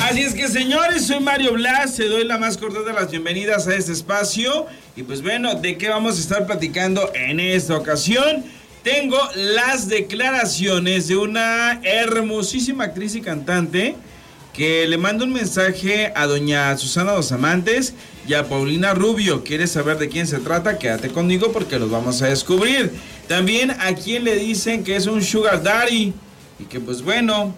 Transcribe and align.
Así 0.00 0.22
es 0.22 0.34
que 0.34 0.48
señores, 0.48 1.06
soy 1.06 1.20
Mario 1.20 1.52
Blas, 1.52 1.96
te 1.96 2.08
doy 2.08 2.24
la 2.24 2.38
más 2.38 2.56
corta 2.56 2.80
de 2.80 2.92
las 2.94 3.10
bienvenidas 3.10 3.66
a 3.68 3.74
este 3.74 3.92
espacio. 3.92 4.66
Y 4.96 5.02
pues 5.02 5.22
bueno, 5.22 5.54
¿de 5.54 5.76
qué 5.76 5.90
vamos 5.90 6.16
a 6.16 6.20
estar 6.20 6.46
platicando 6.46 7.12
en 7.14 7.40
esta 7.40 7.76
ocasión? 7.76 8.44
Tengo 8.82 9.18
las 9.34 9.88
declaraciones 9.88 11.08
de 11.08 11.16
una 11.16 11.80
hermosísima 11.82 12.84
actriz 12.84 13.14
y 13.16 13.20
cantante 13.20 13.96
que 14.54 14.86
le 14.88 14.96
manda 14.96 15.24
un 15.24 15.32
mensaje 15.32 16.10
a 16.16 16.26
doña 16.26 16.76
Susana 16.78 17.12
Dos 17.12 17.30
Amantes 17.30 17.94
y 18.26 18.34
a 18.34 18.48
Paulina 18.48 18.94
Rubio. 18.94 19.44
¿Quieres 19.44 19.72
saber 19.72 19.98
de 19.98 20.08
quién 20.08 20.26
se 20.26 20.38
trata? 20.38 20.78
Quédate 20.78 21.10
conmigo 21.10 21.52
porque 21.52 21.78
los 21.78 21.90
vamos 21.90 22.22
a 22.22 22.28
descubrir. 22.28 22.92
También 23.28 23.70
a 23.72 23.94
quien 23.94 24.24
le 24.24 24.36
dicen 24.36 24.84
que 24.84 24.96
es 24.96 25.06
un 25.06 25.22
sugar 25.22 25.62
daddy 25.62 26.14
y 26.58 26.64
que 26.64 26.80
pues 26.80 27.02
bueno, 27.02 27.54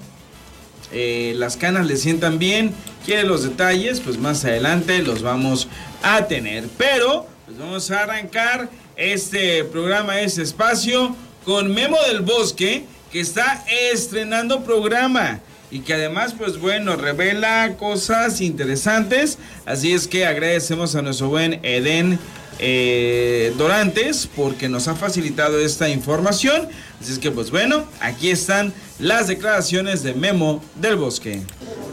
eh, 0.92 1.34
las 1.36 1.56
canas 1.56 1.86
le 1.86 1.96
sientan 1.96 2.38
bien. 2.38 2.72
Quiere 3.04 3.24
los 3.24 3.42
detalles, 3.42 4.00
pues 4.00 4.18
más 4.18 4.44
adelante 4.44 5.02
los 5.02 5.22
vamos 5.22 5.68
a 6.02 6.26
tener. 6.26 6.64
Pero 6.76 7.26
pues 7.46 7.58
vamos 7.58 7.90
a 7.90 8.02
arrancar 8.02 8.68
este 8.96 9.64
programa, 9.64 10.20
este 10.20 10.42
espacio 10.42 11.16
con 11.44 11.72
Memo 11.72 11.96
del 12.08 12.20
Bosque 12.20 12.84
que 13.10 13.20
está 13.20 13.64
estrenando 13.92 14.62
programa 14.62 15.40
y 15.70 15.80
que 15.80 15.94
además, 15.94 16.34
pues 16.36 16.58
bueno, 16.58 16.96
revela 16.96 17.76
cosas 17.76 18.40
interesantes. 18.40 19.38
Así 19.66 19.92
es 19.92 20.08
que 20.08 20.26
agradecemos 20.26 20.96
a 20.96 21.02
nuestro 21.02 21.28
buen 21.28 21.60
Eden 21.64 22.18
eh, 22.58 23.54
Dorantes 23.56 24.28
porque 24.34 24.68
nos 24.68 24.88
ha 24.88 24.94
facilitado 24.94 25.58
esta 25.60 25.88
información. 25.88 26.68
Así 27.00 27.12
es 27.12 27.18
que, 27.18 27.30
pues 27.30 27.50
bueno, 27.50 27.84
aquí 28.00 28.30
están 28.30 28.74
las 28.98 29.28
declaraciones 29.28 30.02
de 30.02 30.12
Memo 30.12 30.60
del 30.74 30.96
Bosque. 30.96 31.40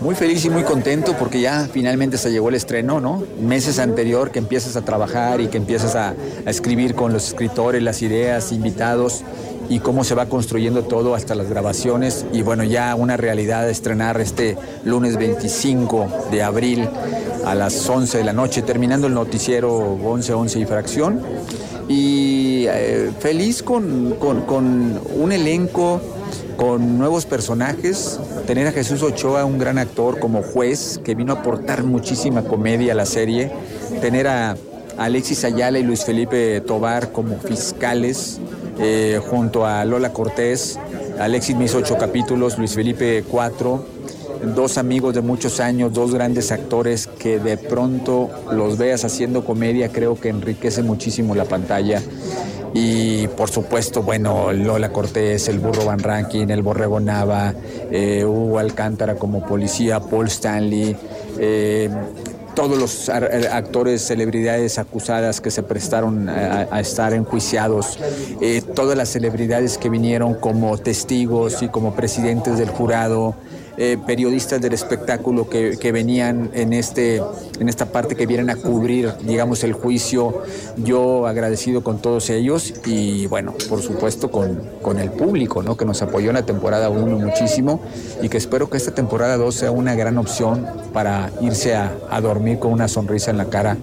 Muy 0.01 0.15
feliz 0.15 0.43
y 0.43 0.49
muy 0.49 0.63
contento 0.63 1.15
porque 1.17 1.39
ya 1.39 1.69
finalmente 1.71 2.17
se 2.17 2.29
llegó 2.29 2.49
el 2.49 2.55
estreno, 2.55 2.99
¿no? 2.99 3.23
Meses 3.39 3.79
anterior 3.79 4.31
que 4.31 4.39
empiezas 4.39 4.75
a 4.75 4.83
trabajar 4.83 5.39
y 5.39 5.47
que 5.47 5.57
empiezas 5.57 5.95
a, 5.95 6.13
escribir 6.45 6.93
con 6.93 7.13
los 7.13 7.29
escritores, 7.29 7.81
las 7.81 8.01
ideas, 8.01 8.51
invitados 8.51 9.23
y 9.69 9.79
cómo 9.79 10.03
se 10.03 10.13
va 10.13 10.27
construyendo 10.27 10.83
todo 10.83 11.15
hasta 11.15 11.35
las 11.35 11.49
grabaciones 11.49 12.25
y 12.31 12.41
bueno, 12.41 12.63
ya 12.63 12.93
una 12.95 13.17
realidad 13.17 13.69
estrenar 13.69 14.19
este 14.21 14.57
lunes 14.85 15.17
25 15.17 16.29
de 16.31 16.43
abril 16.43 16.87
a 17.45 17.55
las 17.55 17.89
11 17.89 18.19
de 18.19 18.23
la 18.23 18.33
noche, 18.33 18.61
terminando 18.61 19.07
el 19.07 19.13
noticiero 19.13 19.73
11, 19.77 20.33
11 20.33 20.59
y 20.59 20.65
fracción. 20.65 21.21
Y 21.89 22.36
eh, 22.75 23.11
feliz 23.19 23.63
con, 23.63 24.15
un 24.19 25.31
elenco 25.31 26.01
con 26.57 26.97
nuevos 26.97 27.25
personajes, 27.25 28.19
tener 28.45 28.67
a 28.67 28.71
Jesús 28.71 29.03
Ochoa, 29.03 29.45
un 29.45 29.59
gran 29.59 29.77
actor 29.77 30.19
como 30.19 30.41
juez, 30.41 30.99
que 31.03 31.15
vino 31.15 31.33
a 31.33 31.37
aportar 31.37 31.83
muchísima 31.83 32.43
comedia 32.43 32.93
a 32.93 32.95
la 32.95 33.05
serie, 33.05 33.51
tener 34.01 34.27
a 34.27 34.57
Alexis 34.97 35.43
Ayala 35.43 35.77
y 35.77 35.83
Luis 35.83 36.03
Felipe 36.03 36.61
Tobar 36.61 37.11
como 37.11 37.37
fiscales, 37.37 38.39
eh, 38.79 39.19
junto 39.29 39.65
a 39.65 39.85
Lola 39.85 40.13
Cortés. 40.13 40.79
Alexis 41.19 41.55
me 41.55 41.65
hizo 41.65 41.77
ocho 41.77 41.97
capítulos, 41.97 42.57
Luis 42.57 42.73
Felipe 42.73 43.23
cuatro. 43.29 43.85
Dos 44.55 44.77
amigos 44.77 45.15
de 45.15 45.21
muchos 45.21 45.59
años, 45.59 45.93
dos 45.93 46.13
grandes 46.13 46.51
actores 46.51 47.07
que 47.07 47.39
de 47.39 47.57
pronto 47.57 48.29
los 48.51 48.77
veas 48.77 49.03
haciendo 49.03 49.43
comedia, 49.43 49.89
creo 49.89 50.19
que 50.19 50.29
enriquece 50.29 50.83
muchísimo 50.83 51.33
la 51.33 51.45
pantalla. 51.45 52.03
Y 52.73 53.27
por 53.29 53.49
supuesto, 53.49 54.03
bueno, 54.03 54.51
Lola 54.53 54.91
Cortés, 54.91 55.47
el 55.47 55.59
Burro 55.59 55.85
Van 55.85 55.99
Rankin, 55.99 56.49
el 56.49 56.61
Borrego 56.61 56.99
Nava, 56.99 57.53
eh, 57.91 58.23
Hugo 58.25 58.59
Alcántara 58.59 59.15
como 59.15 59.45
policía, 59.45 59.99
Paul 59.99 60.27
Stanley, 60.27 60.95
eh, 61.39 61.89
todos 62.57 62.75
los 62.75 63.09
actores, 63.09 64.01
celebridades 64.01 64.79
acusadas 64.79 65.41
que 65.41 65.51
se 65.51 65.61
prestaron 65.61 66.27
a, 66.27 66.79
estar 66.79 67.13
enjuiciados, 67.13 67.99
eh, 68.41 68.63
todas 68.73 68.97
las 68.97 69.09
celebridades 69.09 69.77
que 69.77 69.89
vinieron 69.89 70.33
como 70.33 70.75
testigos 70.79 71.61
y 71.61 71.67
como 71.67 71.93
presidentes 71.93 72.57
del 72.57 72.69
jurado, 72.69 73.35
eh, 73.77 73.97
periodistas 74.05 74.59
del 74.59 74.73
espectáculo 74.73 75.47
que, 75.49 75.91
venían 75.91 76.49
en, 76.53 76.73
este, 76.73 77.21
en 77.59 77.69
esta 77.69 77.85
parte 77.85 78.15
que 78.15 78.25
vienen 78.25 78.49
a 78.49 78.55
cubrir, 78.55 79.13
digamos, 79.21 79.63
el 79.63 79.73
juicio. 79.73 80.41
Yo 80.77 81.27
agradecido 81.27 81.83
con 81.83 82.01
todos 82.01 82.29
ellos 82.31 82.73
y, 82.85 83.27
bueno, 83.27 83.53
por 83.69 83.81
supuesto 83.81 84.31
con, 84.31 84.61
con 84.81 84.99
el 84.99 85.11
público, 85.11 85.61
¿no? 85.61 85.77
Que 85.77 85.85
nos 85.85 86.01
apoyó 86.01 86.29
en 86.29 86.35
la 86.35 86.45
temporada 86.45 86.89
1 86.89 87.19
muchísimo 87.19 87.81
y 88.21 88.29
que 88.29 88.37
espero 88.37 88.69
que 88.69 88.77
esta 88.77 88.95
temporada 88.95 89.37
2 89.37 89.53
sea 89.53 89.71
una 89.71 89.95
gran 89.95 90.17
opción 90.17 90.65
para 90.91 91.31
irse 91.41 91.75
a 91.75 92.21
dormir 92.21 92.59
con 92.59 92.73
una 92.73 92.87
sonrisa 92.87 93.31
en 93.31 93.37
la 93.37 93.45
cara, 93.45 93.77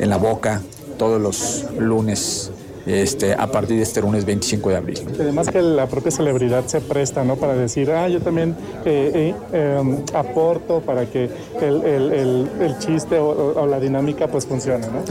en 0.00 0.10
la 0.10 0.16
boca, 0.16 0.62
todos 0.98 1.20
los 1.20 1.64
lunes 1.78 2.50
este, 2.88 3.34
a 3.34 3.46
partir 3.46 3.76
de 3.76 3.82
este 3.82 4.00
lunes 4.00 4.24
25 4.24 4.70
de 4.70 4.76
abril. 4.76 5.00
Además 5.20 5.48
que 5.48 5.60
la 5.60 5.86
propia 5.86 6.10
celebridad 6.10 6.66
se 6.66 6.80
presta 6.80 7.22
¿no? 7.22 7.36
para 7.36 7.54
decir, 7.54 7.90
ah, 7.90 8.08
yo 8.08 8.20
también 8.20 8.56
eh, 8.84 9.34
eh, 9.52 9.76
em, 9.78 9.98
aporto 10.14 10.80
para 10.80 11.04
que 11.04 11.28
el, 11.60 12.76
chiste 12.78 13.18
o, 13.18 13.66
la 13.66 13.78
dinámica 13.78 14.28
pues 14.28 14.46
funcione. 14.46 14.86
¿no? 14.86 15.02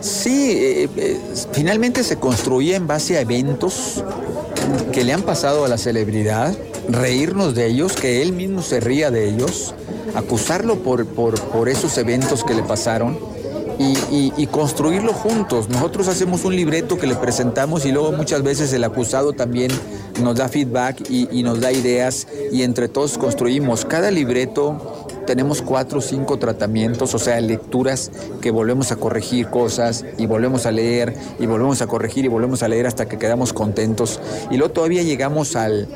Sí, 0.00 0.52
eh, 0.96 1.18
finalmente 1.52 2.02
se 2.02 2.16
construye 2.16 2.74
en 2.74 2.86
base 2.86 3.18
a 3.18 3.20
eventos 3.20 4.02
que 4.92 5.04
le 5.04 5.12
han 5.12 5.22
pasado 5.22 5.64
a 5.64 5.68
la 5.68 5.76
celebridad, 5.76 6.56
reírnos 6.88 7.54
de 7.54 7.66
ellos, 7.66 7.92
que 7.92 8.22
él 8.22 8.32
mismo 8.32 8.62
se 8.62 8.80
ría 8.80 9.10
de 9.10 9.28
ellos, 9.28 9.74
acusarlo 10.14 10.76
por, 10.76 11.04
por, 11.06 11.38
por 11.38 11.68
esos 11.68 11.98
eventos 11.98 12.42
que 12.42 12.54
le 12.54 12.62
pasaron 12.62 13.18
y, 13.78 14.46
construirlo 14.48 15.12
juntos. 15.12 15.68
Nosotros 15.68 16.08
hacemos 16.08 16.44
un 16.44 16.56
libreto 16.56 16.98
que 16.98 17.06
le 17.06 17.14
presentamos 17.14 17.84
y 17.86 17.92
luego 17.92 18.12
muchas 18.12 18.42
veces 18.42 18.72
el 18.72 18.82
acusado 18.84 19.32
también 19.32 19.70
nos 20.22 20.36
da 20.36 20.48
feedback 20.48 21.08
y, 21.10 21.42
nos 21.42 21.60
da 21.60 21.72
ideas 21.72 22.26
y 22.52 22.62
entre 22.62 22.88
todos 22.88 23.18
construimos. 23.18 23.84
Cada 23.84 24.10
libreto 24.10 25.06
tenemos 25.26 25.62
cuatro 25.62 25.98
o 25.98 26.02
cinco 26.02 26.38
tratamientos, 26.38 27.14
o 27.14 27.18
sea, 27.18 27.40
lecturas 27.40 28.10
que 28.40 28.50
volvemos 28.50 28.90
a 28.92 28.96
corregir 28.96 29.48
cosas 29.48 30.04
y 30.16 30.26
volvemos 30.26 30.66
a 30.66 30.72
leer 30.72 31.14
y 31.38 31.46
volvemos 31.46 31.82
a 31.82 31.86
corregir 31.86 32.24
y 32.24 32.28
volvemos 32.28 32.62
a 32.62 32.68
leer 32.68 32.86
hasta 32.86 33.06
que 33.06 33.18
quedamos 33.18 33.52
contentos. 33.52 34.20
Y 34.50 34.56
luego 34.56 34.72
todavía 34.72 35.02
llegamos 35.02 35.54
al, 35.54 35.86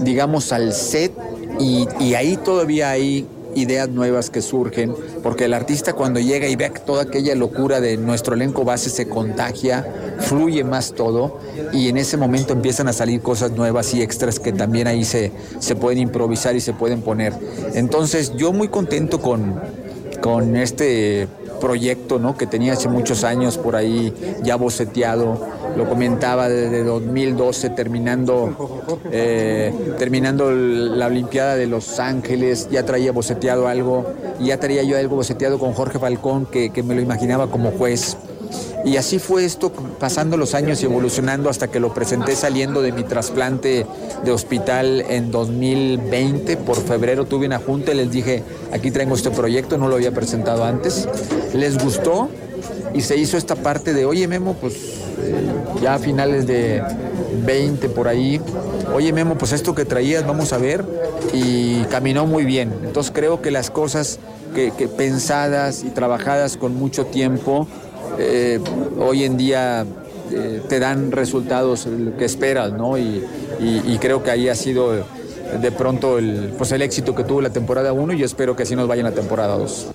digamos, 0.00 0.52
al 0.52 0.72
set 0.72 1.12
y, 1.60 1.86
y 2.00 2.14
ahí 2.14 2.36
todavía 2.38 2.90
hay 2.90 3.26
ideas 3.54 3.88
nuevas 3.88 4.30
que 4.30 4.42
surgen, 4.42 4.94
porque 5.22 5.46
el 5.46 5.54
artista 5.54 5.92
cuando 5.92 6.20
llega 6.20 6.48
y 6.48 6.56
ve 6.56 6.70
toda 6.84 7.02
aquella 7.02 7.34
locura 7.34 7.80
de 7.80 7.96
nuestro 7.96 8.34
elenco 8.34 8.64
base 8.64 8.90
se 8.90 9.08
contagia, 9.08 9.86
fluye 10.20 10.64
más 10.64 10.92
todo 10.92 11.40
y 11.72 11.88
en 11.88 11.96
ese 11.96 12.16
momento 12.16 12.52
empiezan 12.52 12.88
a 12.88 12.92
salir 12.92 13.20
cosas 13.20 13.52
nuevas 13.52 13.94
y 13.94 14.02
extras 14.02 14.38
que 14.38 14.52
también 14.52 14.86
ahí 14.86 15.04
se, 15.04 15.32
se 15.58 15.76
pueden 15.76 15.98
improvisar 15.98 16.56
y 16.56 16.60
se 16.60 16.72
pueden 16.72 17.02
poner. 17.02 17.34
Entonces 17.74 18.32
yo 18.36 18.52
muy 18.52 18.68
contento 18.68 19.20
con, 19.20 19.60
con 20.20 20.56
este 20.56 21.28
proyecto 21.60 22.18
¿no? 22.18 22.36
que 22.36 22.46
tenía 22.46 22.74
hace 22.74 22.88
muchos 22.88 23.24
años 23.24 23.56
por 23.58 23.76
ahí 23.76 24.12
ya 24.42 24.56
boceteado, 24.56 25.40
lo 25.76 25.88
comentaba 25.88 26.48
desde 26.48 26.84
2012 26.84 27.70
terminando, 27.70 29.00
eh, 29.10 29.72
terminando 29.98 30.50
la 30.50 31.06
Olimpiada 31.06 31.56
de 31.56 31.66
Los 31.66 31.98
Ángeles, 31.98 32.68
ya 32.70 32.84
traía 32.84 33.12
boceteado 33.12 33.68
algo, 33.68 34.06
ya 34.40 34.58
traía 34.58 34.82
yo 34.82 34.96
algo 34.96 35.16
boceteado 35.16 35.58
con 35.58 35.72
Jorge 35.72 35.98
Falcón 35.98 36.46
que, 36.46 36.70
que 36.70 36.82
me 36.82 36.94
lo 36.94 37.00
imaginaba 37.00 37.48
como 37.50 37.70
juez. 37.72 38.16
Y 38.84 38.98
así 38.98 39.18
fue 39.18 39.46
esto 39.46 39.72
pasando 39.98 40.36
los 40.36 40.54
años 40.54 40.82
y 40.82 40.84
evolucionando 40.84 41.48
hasta 41.48 41.68
que 41.68 41.80
lo 41.80 41.94
presenté 41.94 42.36
saliendo 42.36 42.82
de 42.82 42.92
mi 42.92 43.02
trasplante 43.02 43.86
de 44.22 44.30
hospital 44.30 45.04
en 45.08 45.30
2020. 45.30 46.58
Por 46.58 46.76
febrero 46.76 47.24
tuve 47.24 47.46
una 47.46 47.58
junta 47.58 47.92
y 47.92 47.96
les 47.96 48.10
dije, 48.10 48.42
aquí 48.72 48.90
traigo 48.90 49.14
este 49.14 49.30
proyecto, 49.30 49.78
no 49.78 49.88
lo 49.88 49.94
había 49.94 50.12
presentado 50.12 50.64
antes. 50.64 51.08
Les 51.54 51.82
gustó 51.82 52.28
y 52.92 53.00
se 53.00 53.16
hizo 53.16 53.38
esta 53.38 53.56
parte 53.56 53.94
de, 53.94 54.04
oye 54.04 54.28
Memo, 54.28 54.54
pues 54.60 55.03
ya 55.80 55.94
a 55.94 55.98
finales 55.98 56.46
de 56.46 56.82
20 57.44 57.88
por 57.90 58.08
ahí, 58.08 58.40
oye 58.94 59.12
Memo, 59.12 59.36
pues 59.36 59.52
esto 59.52 59.74
que 59.74 59.84
traías, 59.84 60.26
vamos 60.26 60.52
a 60.52 60.58
ver. 60.58 60.84
Y 61.32 61.82
caminó 61.84 62.26
muy 62.26 62.44
bien. 62.44 62.72
Entonces 62.84 63.12
creo 63.14 63.42
que 63.42 63.50
las 63.50 63.70
cosas 63.70 64.18
que 64.54 64.88
pensadas 64.88 65.82
y 65.82 65.90
trabajadas 65.90 66.56
con 66.56 66.76
mucho 66.76 67.06
tiempo, 67.06 67.66
eh, 68.18 68.60
hoy 68.98 69.24
en 69.24 69.36
día 69.36 69.84
eh, 70.32 70.62
te 70.68 70.78
dan 70.78 71.12
resultados 71.12 71.88
que 72.18 72.24
esperas, 72.24 72.72
¿no? 72.72 72.98
Y, 72.98 73.22
creo 74.00 74.22
que 74.22 74.30
ahí 74.30 74.48
ha 74.48 74.54
sido 74.54 74.92
de 74.92 75.72
pronto 75.72 76.18
el, 76.18 76.52
pues 76.58 76.72
el 76.72 76.82
éxito 76.82 77.14
que 77.14 77.24
tuvo 77.24 77.40
la 77.40 77.50
temporada 77.50 77.92
1 77.94 78.12
y 78.12 78.18
yo 78.18 78.26
espero 78.26 78.54
que 78.54 78.64
así 78.64 78.76
nos 78.76 78.86
vaya 78.86 79.00
en 79.00 79.06
la 79.06 79.14
temporada 79.14 79.56
2. 79.56 79.86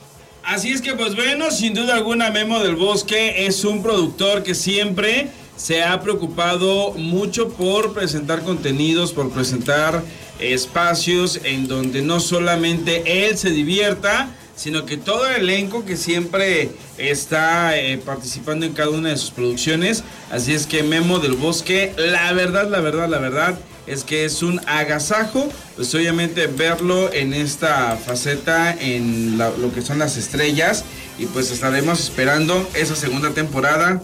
Así 0.50 0.72
es 0.72 0.82
que 0.82 0.96
pues 0.96 1.16
bueno, 1.16 1.52
sin 1.52 1.76
duda 1.76 1.94
alguna 1.94 2.32
Memo 2.32 2.60
del 2.60 2.76
Bosque 2.76 3.46
es 3.46 3.64
un 3.66 3.84
productor 3.84 4.42
que 4.42 4.56
siempre 4.56 5.28
se 5.56 5.84
ha 5.84 6.02
preocupado 6.02 6.94
mucho 6.94 7.50
por 7.50 7.94
presentar 7.94 8.42
contenidos, 8.42 9.14
por 9.14 9.30
presentar 9.30 10.02
espacios 10.40 11.40
en 11.44 11.68
donde 11.68 12.02
no 12.02 12.20
solamente 12.20 13.28
él 13.28 13.38
se 13.38 13.52
divierta, 13.52 14.32
sino 14.56 14.88
que 14.88 14.98
todo 14.98 15.30
el 15.30 15.44
elenco 15.44 15.86
que 15.86 15.96
siempre 15.96 16.72
está 16.98 17.78
eh, 17.78 18.00
participando 18.00 18.66
en 18.66 18.74
cada 18.74 18.90
una 18.90 19.10
de 19.10 19.18
sus 19.18 19.30
producciones. 19.30 20.04
Así 20.32 20.56
es 20.56 20.66
que 20.66 20.82
Memo 20.82 21.20
del 21.20 21.34
Bosque, 21.34 21.94
la 21.96 22.34
verdad, 22.34 22.68
la 22.68 22.80
verdad, 22.80 23.08
la 23.08 23.20
verdad 23.20 23.60
es 23.90 24.04
que 24.04 24.24
es 24.24 24.44
un 24.44 24.62
agasajo, 24.68 25.50
pues 25.76 25.94
obviamente 25.96 26.46
verlo 26.46 27.12
en 27.12 27.34
esta 27.34 27.98
faceta, 27.98 28.72
en 28.80 29.38
lo 29.38 29.74
que 29.74 29.82
son 29.82 29.98
las 29.98 30.16
estrellas, 30.16 30.86
y 31.18 31.26
pues 31.26 31.50
estaremos 31.50 32.00
esperando 32.00 32.70
esa 32.76 32.96
segunda 32.96 33.32
temporada 33.32 34.02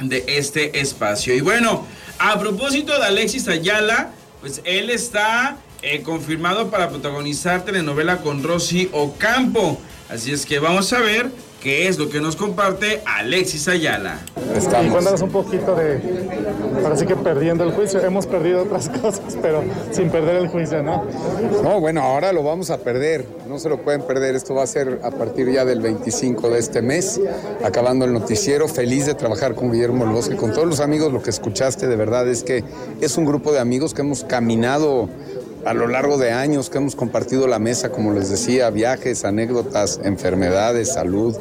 de 0.00 0.24
este 0.26 0.80
espacio. 0.80 1.34
Y 1.34 1.42
bueno, 1.42 1.86
a 2.18 2.38
propósito 2.38 2.98
de 2.98 3.04
Alexis 3.04 3.46
Ayala, 3.46 4.10
pues 4.40 4.62
él 4.64 4.88
está 4.88 5.58
eh, 5.82 6.00
confirmado 6.02 6.70
para 6.70 6.88
protagonizar 6.88 7.64
telenovela 7.64 8.22
con 8.22 8.42
Rosy 8.42 8.88
Ocampo. 8.92 9.78
Así 10.08 10.32
es 10.32 10.46
que 10.46 10.58
vamos 10.58 10.92
a 10.94 11.00
ver 11.00 11.30
qué 11.62 11.88
es 11.88 11.98
lo 11.98 12.08
que 12.08 12.20
nos 12.20 12.36
comparte 12.36 13.02
Alexis 13.04 13.68
Ayala. 13.68 14.18
Cuéntanos 14.90 15.20
un 15.20 15.30
poquito 15.30 15.74
de, 15.76 16.00
parece 16.82 17.06
que 17.06 17.16
perdiendo 17.16 17.64
el 17.64 17.72
juicio, 17.72 18.00
hemos 18.00 18.26
perdido 18.26 18.62
otras 18.62 18.88
cosas, 19.00 19.36
pero 19.40 19.62
sin 19.90 20.10
perder 20.10 20.36
el 20.36 20.48
juicio, 20.48 20.82
¿no? 20.82 21.04
No, 21.62 21.80
bueno, 21.80 22.02
ahora 22.02 22.32
lo 22.32 22.42
vamos 22.42 22.70
a 22.70 22.78
perder, 22.78 23.26
no 23.48 23.58
se 23.58 23.68
lo 23.68 23.82
pueden 23.82 24.02
perder, 24.02 24.34
esto 24.34 24.54
va 24.54 24.62
a 24.62 24.66
ser 24.66 25.00
a 25.02 25.10
partir 25.10 25.50
ya 25.50 25.64
del 25.64 25.80
25 25.80 26.50
de 26.50 26.58
este 26.58 26.82
mes, 26.82 27.20
acabando 27.64 28.04
el 28.04 28.12
noticiero, 28.12 28.68
feliz 28.68 29.06
de 29.06 29.14
trabajar 29.14 29.54
con 29.54 29.72
Guillermo 29.72 30.04
El 30.04 30.10
Bosque, 30.10 30.36
con 30.36 30.52
todos 30.52 30.66
los 30.66 30.80
amigos, 30.80 31.12
lo 31.12 31.22
que 31.22 31.30
escuchaste 31.30 31.86
de 31.86 31.96
verdad 31.96 32.28
es 32.28 32.42
que 32.42 32.64
es 33.00 33.16
un 33.16 33.24
grupo 33.24 33.52
de 33.52 33.58
amigos 33.58 33.94
que 33.94 34.02
hemos 34.02 34.24
caminado 34.24 35.08
a 35.64 35.74
lo 35.74 35.86
largo 35.86 36.18
de 36.18 36.32
años 36.32 36.70
que 36.70 36.78
hemos 36.78 36.96
compartido 36.96 37.46
la 37.46 37.58
mesa, 37.58 37.90
como 37.90 38.12
les 38.12 38.30
decía, 38.30 38.70
viajes, 38.70 39.24
anécdotas, 39.24 40.00
enfermedades, 40.02 40.94
salud, 40.94 41.36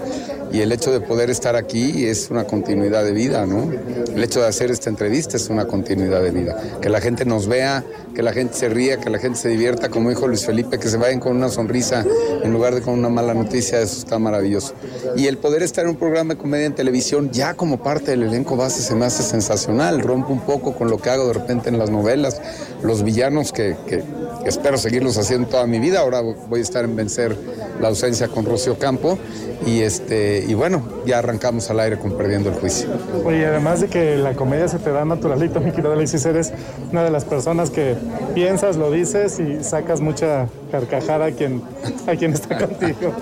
y 0.51 0.61
el 0.61 0.71
hecho 0.71 0.91
de 0.91 0.99
poder 0.99 1.29
estar 1.29 1.55
aquí 1.55 2.05
es 2.05 2.31
una 2.31 2.45
continuidad 2.45 3.03
de 3.03 3.11
vida, 3.11 3.45
¿no? 3.45 3.71
El 4.13 4.23
hecho 4.23 4.41
de 4.41 4.47
hacer 4.47 4.71
esta 4.71 4.89
entrevista 4.89 5.37
es 5.37 5.49
una 5.49 5.65
continuidad 5.65 6.23
de 6.23 6.31
vida. 6.31 6.57
Que 6.81 6.89
la 6.89 7.01
gente 7.01 7.23
nos 7.23 7.47
vea, 7.47 7.83
que 8.15 8.23
la 8.23 8.33
gente 8.33 8.55
se 8.55 8.69
ría, 8.69 8.97
que 8.97 9.09
la 9.09 9.19
gente 9.19 9.37
se 9.37 9.49
divierta, 9.49 9.89
como 9.89 10.09
dijo 10.09 10.27
Luis 10.27 10.45
Felipe, 10.45 10.79
que 10.79 10.89
se 10.89 10.97
vayan 10.97 11.19
con 11.19 11.37
una 11.37 11.49
sonrisa 11.49 12.03
en 12.43 12.51
lugar 12.51 12.73
de 12.73 12.81
con 12.81 12.95
una 12.95 13.09
mala 13.09 13.33
noticia, 13.33 13.79
eso 13.79 13.99
está 13.99 14.17
maravilloso. 14.17 14.73
Y 15.15 15.27
el 15.27 15.37
poder 15.37 15.61
estar 15.61 15.83
en 15.83 15.91
un 15.91 15.97
programa 15.97 16.33
de 16.33 16.39
comedia 16.39 16.65
en 16.65 16.73
televisión 16.73 17.29
ya 17.31 17.53
como 17.53 17.83
parte 17.83 18.11
del 18.11 18.23
elenco 18.23 18.55
base 18.55 18.81
se 18.81 18.95
me 18.95 19.05
hace 19.05 19.21
sensacional, 19.21 20.01
rompe 20.01 20.31
un 20.31 20.41
poco 20.41 20.73
con 20.73 20.89
lo 20.89 20.97
que 20.97 21.11
hago 21.11 21.27
de 21.27 21.33
repente 21.33 21.69
en 21.69 21.77
las 21.77 21.91
novelas, 21.91 22.41
los 22.81 23.03
villanos 23.03 23.51
que, 23.51 23.75
que 23.87 24.03
espero 24.45 24.77
seguirlos 24.77 25.17
haciendo 25.17 25.47
toda 25.47 25.65
mi 25.67 25.79
vida, 25.79 25.99
ahora 25.99 26.21
voy 26.21 26.59
a 26.59 26.63
estar 26.63 26.85
en 26.85 26.95
vencer 26.95 27.35
la 27.79 27.89
ausencia 27.89 28.27
con 28.27 28.45
Rocío 28.45 28.77
Campo 28.77 29.17
y 29.65 29.81
este 29.81 30.45
y 30.47 30.53
bueno, 30.53 30.83
ya 31.05 31.19
arrancamos 31.19 31.69
al 31.69 31.79
aire 31.79 31.97
con 31.97 32.17
Perdiendo 32.17 32.49
el 32.49 32.55
Juicio. 32.55 32.89
Oye, 33.25 33.45
además 33.45 33.81
de 33.81 33.87
que 33.87 34.15
la 34.15 34.33
comedia 34.33 34.67
se 34.67 34.79
te 34.79 34.91
da 34.91 35.05
naturalito, 35.05 35.59
mi 35.61 35.71
querido 35.71 35.93
Alexis, 35.93 36.25
eres 36.25 36.53
una 36.91 37.03
de 37.03 37.11
las 37.11 37.25
personas 37.25 37.69
que 37.69 37.95
piensas, 38.33 38.77
lo 38.77 38.91
dices 38.91 39.39
y 39.39 39.63
sacas 39.63 40.01
mucha 40.01 40.47
carcajada 40.71 41.25
a 41.25 41.31
quien, 41.31 41.61
a 42.07 42.15
quien 42.15 42.33
está 42.33 42.57
contigo. 42.67 43.13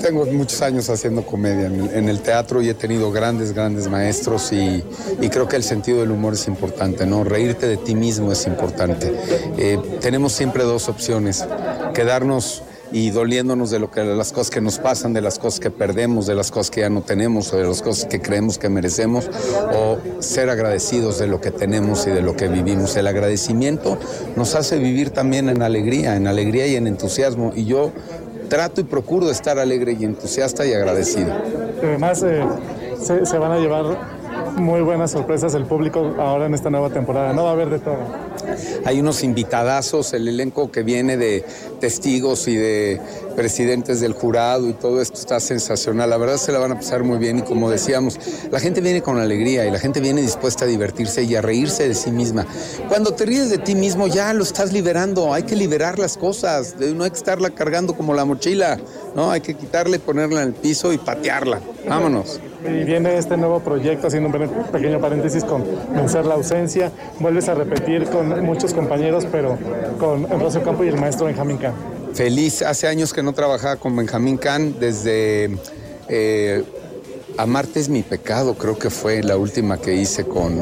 Tengo 0.00 0.26
muchos 0.26 0.62
años 0.62 0.88
haciendo 0.90 1.24
comedia 1.24 1.66
en 1.66 2.08
el, 2.08 2.20
teatro 2.20 2.62
y 2.62 2.68
he 2.68 2.74
tenido 2.74 3.10
grandes, 3.10 3.52
grandes 3.52 3.88
maestros 3.88 4.52
y, 4.52 4.82
y, 5.20 5.28
creo 5.28 5.48
que 5.48 5.56
el 5.56 5.62
sentido 5.62 6.00
del 6.00 6.10
humor 6.10 6.34
es 6.34 6.46
importante, 6.46 7.06
¿no? 7.06 7.24
Reírte 7.24 7.66
de 7.66 7.76
ti 7.76 7.94
mismo 7.94 8.32
es 8.32 8.46
importante. 8.46 9.12
Eh, 9.58 9.78
tenemos 10.00 10.32
siempre 10.32 10.64
dos 10.64 10.88
opciones, 10.88 11.44
quedarnos 11.92 12.62
y 12.94 13.10
doliéndonos 13.10 13.70
de 13.70 13.80
lo 13.80 13.90
que 13.90 14.04
las 14.04 14.32
cosas 14.32 14.50
que 14.50 14.60
nos 14.60 14.78
pasan, 14.78 15.12
de 15.12 15.20
las 15.20 15.40
cosas 15.40 15.58
que 15.58 15.70
perdemos, 15.70 16.26
de 16.26 16.36
las 16.36 16.52
cosas 16.52 16.70
que 16.70 16.82
ya 16.82 16.90
no 16.90 17.02
tenemos 17.02 17.52
o 17.52 17.56
de 17.56 17.64
las 17.64 17.82
cosas 17.82 18.06
que 18.06 18.20
creemos 18.20 18.56
que 18.56 18.68
merecemos 18.68 19.28
o 19.74 19.98
ser 20.20 20.48
agradecidos 20.48 21.18
de 21.18 21.26
lo 21.26 21.40
que 21.40 21.50
tenemos 21.50 22.06
y 22.06 22.10
de 22.10 22.22
lo 22.22 22.36
que 22.36 22.46
vivimos. 22.46 22.94
El 22.96 23.08
agradecimiento 23.08 23.98
nos 24.36 24.54
hace 24.54 24.78
vivir 24.78 25.10
también 25.10 25.48
en 25.48 25.62
alegría, 25.62 26.14
en 26.14 26.28
alegría 26.28 26.68
y 26.68 26.76
en 26.76 26.86
entusiasmo 26.86 27.52
y 27.56 27.64
yo 27.64 27.90
trato 28.54 28.80
y 28.80 28.84
procuro 28.84 29.30
estar 29.30 29.58
alegre 29.58 29.96
y 29.98 30.04
entusiasta 30.04 30.64
y 30.64 30.72
agradecido. 30.72 31.32
Además 31.82 32.22
eh, 32.22 32.44
se, 33.02 33.26
se 33.26 33.36
van 33.36 33.50
a 33.50 33.58
llevar 33.58 34.13
muy 34.56 34.80
buenas 34.80 35.10
sorpresas 35.10 35.54
el 35.54 35.64
público 35.64 36.14
ahora 36.18 36.46
en 36.46 36.54
esta 36.54 36.70
nueva 36.70 36.90
temporada. 36.90 37.32
No 37.32 37.44
va 37.44 37.50
a 37.50 37.52
haber 37.52 37.70
de 37.70 37.78
todo. 37.78 37.98
Hay 38.84 39.00
unos 39.00 39.22
invitadazos, 39.22 40.12
el 40.12 40.28
elenco 40.28 40.70
que 40.70 40.82
viene 40.82 41.16
de 41.16 41.44
testigos 41.80 42.48
y 42.48 42.56
de 42.56 43.00
presidentes 43.36 44.00
del 44.00 44.12
jurado 44.12 44.68
y 44.68 44.72
todo 44.74 45.00
esto 45.00 45.18
está 45.18 45.40
sensacional. 45.40 46.10
La 46.10 46.16
verdad 46.16 46.36
se 46.36 46.52
la 46.52 46.58
van 46.58 46.72
a 46.72 46.76
pasar 46.76 47.02
muy 47.04 47.18
bien 47.18 47.38
y 47.38 47.42
como 47.42 47.70
decíamos, 47.70 48.18
la 48.50 48.60
gente 48.60 48.80
viene 48.80 49.02
con 49.02 49.18
alegría 49.18 49.66
y 49.66 49.70
la 49.70 49.78
gente 49.78 50.00
viene 50.00 50.22
dispuesta 50.22 50.64
a 50.64 50.68
divertirse 50.68 51.22
y 51.24 51.34
a 51.34 51.42
reírse 51.42 51.88
de 51.88 51.94
sí 51.94 52.10
misma. 52.10 52.46
Cuando 52.88 53.12
te 53.12 53.26
ríes 53.26 53.50
de 53.50 53.58
ti 53.58 53.74
mismo 53.74 54.06
ya 54.06 54.32
lo 54.32 54.44
estás 54.44 54.72
liberando, 54.72 55.32
hay 55.32 55.42
que 55.42 55.56
liberar 55.56 55.98
las 55.98 56.16
cosas, 56.16 56.76
no 56.78 57.04
hay 57.04 57.10
que 57.10 57.16
estarla 57.16 57.50
cargando 57.50 57.96
como 57.96 58.14
la 58.14 58.24
mochila, 58.24 58.78
no, 59.14 59.30
hay 59.30 59.40
que 59.40 59.54
quitarle, 59.54 59.98
ponerla 59.98 60.42
en 60.42 60.48
el 60.48 60.54
piso 60.54 60.92
y 60.92 60.98
patearla. 60.98 61.60
Vámonos. 61.88 62.40
Y 62.66 62.84
viene 62.84 63.16
este 63.18 63.36
nuevo 63.36 63.60
proyecto, 63.60 64.06
haciendo 64.06 64.28
un 64.28 64.64
pequeño 64.72 65.00
paréntesis 65.00 65.44
con 65.44 65.64
Vencer 65.94 66.24
la 66.24 66.34
ausencia. 66.34 66.90
Vuelves 67.20 67.48
a 67.48 67.54
repetir 67.54 68.06
con 68.06 68.44
muchos 68.44 68.72
compañeros, 68.72 69.26
pero 69.30 69.58
con 69.98 70.28
Rocío 70.40 70.62
Campo 70.62 70.84
y 70.84 70.88
el 70.88 70.98
maestro 70.98 71.26
Benjamín 71.26 71.58
Can. 71.58 71.74
Feliz, 72.14 72.62
hace 72.62 72.86
años 72.86 73.12
que 73.12 73.22
no 73.22 73.32
trabajaba 73.32 73.76
con 73.76 73.94
Benjamín 73.96 74.38
Can, 74.38 74.78
desde 74.78 75.58
eh, 76.08 76.64
Amarte 77.36 77.80
es 77.80 77.88
mi 77.88 78.02
pecado, 78.02 78.54
creo 78.54 78.78
que 78.78 78.90
fue 78.90 79.22
la 79.22 79.36
última 79.36 79.78
que 79.78 79.94
hice 79.94 80.24
con, 80.24 80.56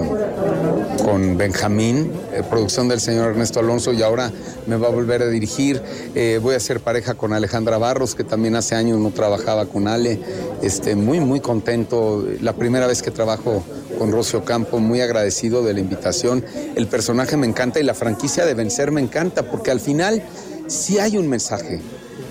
con 1.04 1.36
Benjamín, 1.36 2.10
eh, 2.32 2.42
producción 2.48 2.88
del 2.88 2.98
señor 2.98 3.30
Ernesto 3.30 3.60
Alonso, 3.60 3.92
y 3.92 4.02
ahora 4.02 4.32
me 4.66 4.76
va 4.76 4.88
a 4.88 4.90
volver 4.90 5.22
a 5.22 5.28
dirigir. 5.28 5.82
Eh, 6.14 6.40
voy 6.42 6.54
a 6.54 6.60
ser 6.60 6.80
pareja 6.80 7.14
con 7.14 7.34
Alejandra 7.34 7.76
Barros, 7.76 8.14
que 8.14 8.24
también 8.24 8.56
hace 8.56 8.74
años 8.74 8.98
no 8.98 9.10
trabajaba 9.10 9.66
con 9.66 9.86
Ale. 9.86 10.18
Este, 10.62 10.96
muy, 10.96 11.20
muy 11.20 11.40
contento. 11.40 12.26
La 12.40 12.54
primera 12.54 12.86
vez 12.86 13.02
que 13.02 13.10
trabajo 13.10 13.62
con 13.98 14.10
Rocio 14.10 14.44
Campo, 14.44 14.78
muy 14.78 15.02
agradecido 15.02 15.62
de 15.62 15.74
la 15.74 15.80
invitación. 15.80 16.42
El 16.74 16.86
personaje 16.86 17.36
me 17.36 17.46
encanta 17.46 17.80
y 17.80 17.82
la 17.82 17.94
franquicia 17.94 18.46
de 18.46 18.54
Vencer 18.54 18.92
me 18.92 19.02
encanta, 19.02 19.42
porque 19.42 19.70
al 19.70 19.80
final 19.80 20.22
sí 20.68 20.98
hay 20.98 21.18
un 21.18 21.28
mensaje, 21.28 21.80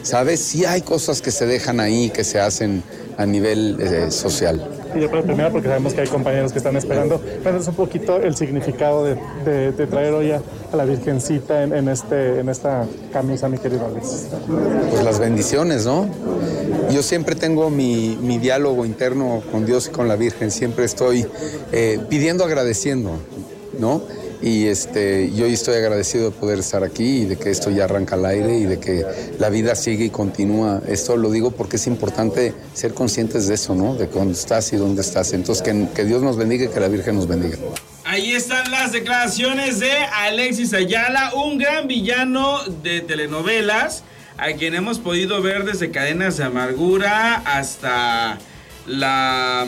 ¿sabes? 0.03 0.39
Sí 0.39 0.65
hay 0.65 0.81
cosas 0.81 1.22
que 1.22 1.31
se 1.31 1.46
dejan 1.46 1.79
ahí, 1.79 2.10
que 2.10 2.24
se 2.24 2.39
hacen 2.39 2.84
a 3.17 3.25
nivel 3.25 3.77
eh, 3.79 4.12
social. 4.12 4.67
Y 4.96 5.00
yo 5.00 5.10
primero 5.10 5.51
porque 5.51 5.67
sabemos 5.67 5.93
que 5.93 6.01
hay 6.01 6.08
compañeros 6.08 6.51
que 6.51 6.58
están 6.58 6.75
esperando. 6.75 7.22
es 7.46 7.67
un 7.67 7.75
poquito 7.75 8.17
el 8.17 8.36
significado 8.36 9.05
de, 9.05 9.72
traer 9.88 10.13
hoy 10.13 10.31
a, 10.31 10.41
la 10.75 10.86
Virgencita 10.86 11.63
en, 11.63 11.88
este, 11.88 12.39
en 12.39 12.50
esta 12.50 12.86
camisa, 13.12 13.48
mi 13.48 13.58
querido 13.58 13.86
Alex. 13.86 14.27
Pues 14.89 15.03
las 15.03 15.20
bendiciones, 15.20 15.86
¿no? 15.86 16.08
Yo 16.91 17.03
siempre 17.03 17.36
tengo 17.36 17.70
mi, 17.70 18.15
diálogo 18.41 18.86
interno 18.86 19.41
con 19.51 19.65
Dios 19.65 19.88
y 19.88 19.91
con 19.91 20.08
la 20.08 20.15
Virgen. 20.15 20.51
Siempre 20.51 20.86
estoy 20.86 21.25
eh, 21.72 22.00
pidiendo, 22.10 22.43
agradeciendo, 22.43 23.12
¿no? 23.79 24.01
Y 24.41 24.67
este, 24.67 25.31
yo 25.33 25.45
estoy 25.45 25.75
agradecido 25.75 26.31
de 26.31 26.31
poder 26.31 26.60
estar 26.60 26.83
aquí 26.83 27.21
y 27.21 27.25
de 27.25 27.38
que 27.38 27.51
esto 27.51 27.69
ya 27.69 27.83
arranca 27.83 28.15
al 28.15 28.25
aire 28.25 28.57
y 28.57 28.65
de 28.65 28.79
que 28.79 29.05
la 29.38 29.50
vida 29.50 29.75
sigue 29.75 30.05
y 30.05 30.10
continúa. 30.10 30.81
Esto 30.88 31.15
lo 31.15 31.29
digo 31.29 31.51
porque 31.51 31.75
es 31.75 31.86
importante 31.86 32.53
ser 32.74 32.93
conscientes 32.93 33.48
de 33.48 33.53
eso, 33.53 33.75
¿no? 33.75 33.95
De 33.95 34.07
dónde 34.07 34.33
estás 34.33 34.74
y 34.74 34.77
dónde 34.77 35.01
estás. 35.01 35.33
Entonces, 35.33 35.63
que, 35.63 35.88
que 35.93 36.05
Dios 36.05 36.24
nos 36.24 36.38
bendiga 36.38 36.65
y 36.65 36.69
que 36.69 36.79
la 36.79 36.88
Virgen 36.88 37.15
nos 37.15 37.27
bendiga. 37.27 37.57
Ahí 38.03 38.33
están 38.33 38.69
las 38.71 38.91
declaraciones 38.91 39.79
de 39.79 39.91
Alexis 39.91 40.74
Ayala, 40.74 41.33
un 41.36 41.60
gran 41.60 41.88
villano 41.88 42.60
de 42.83 43.01
telenovelas, 43.01 44.03
a 44.38 44.51
quien 44.53 44.74
hemos 44.74 44.98
podido 44.98 45.41
ver 45.41 45.65
desde 45.65 45.91
Cadenas 45.91 46.38
de 46.38 46.45
Amargura 46.45 47.36
hasta 47.45 48.39
la 48.88 49.67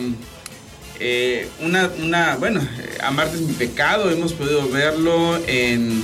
eh, 1.00 1.50
una, 1.62 1.91
una, 2.01 2.35
bueno, 2.35 2.62
Amarte 3.01 3.35
es 3.35 3.41
mi 3.41 3.53
pecado, 3.53 4.12
hemos 4.12 4.33
podido 4.33 4.69
verlo 4.69 5.39
en... 5.47 6.03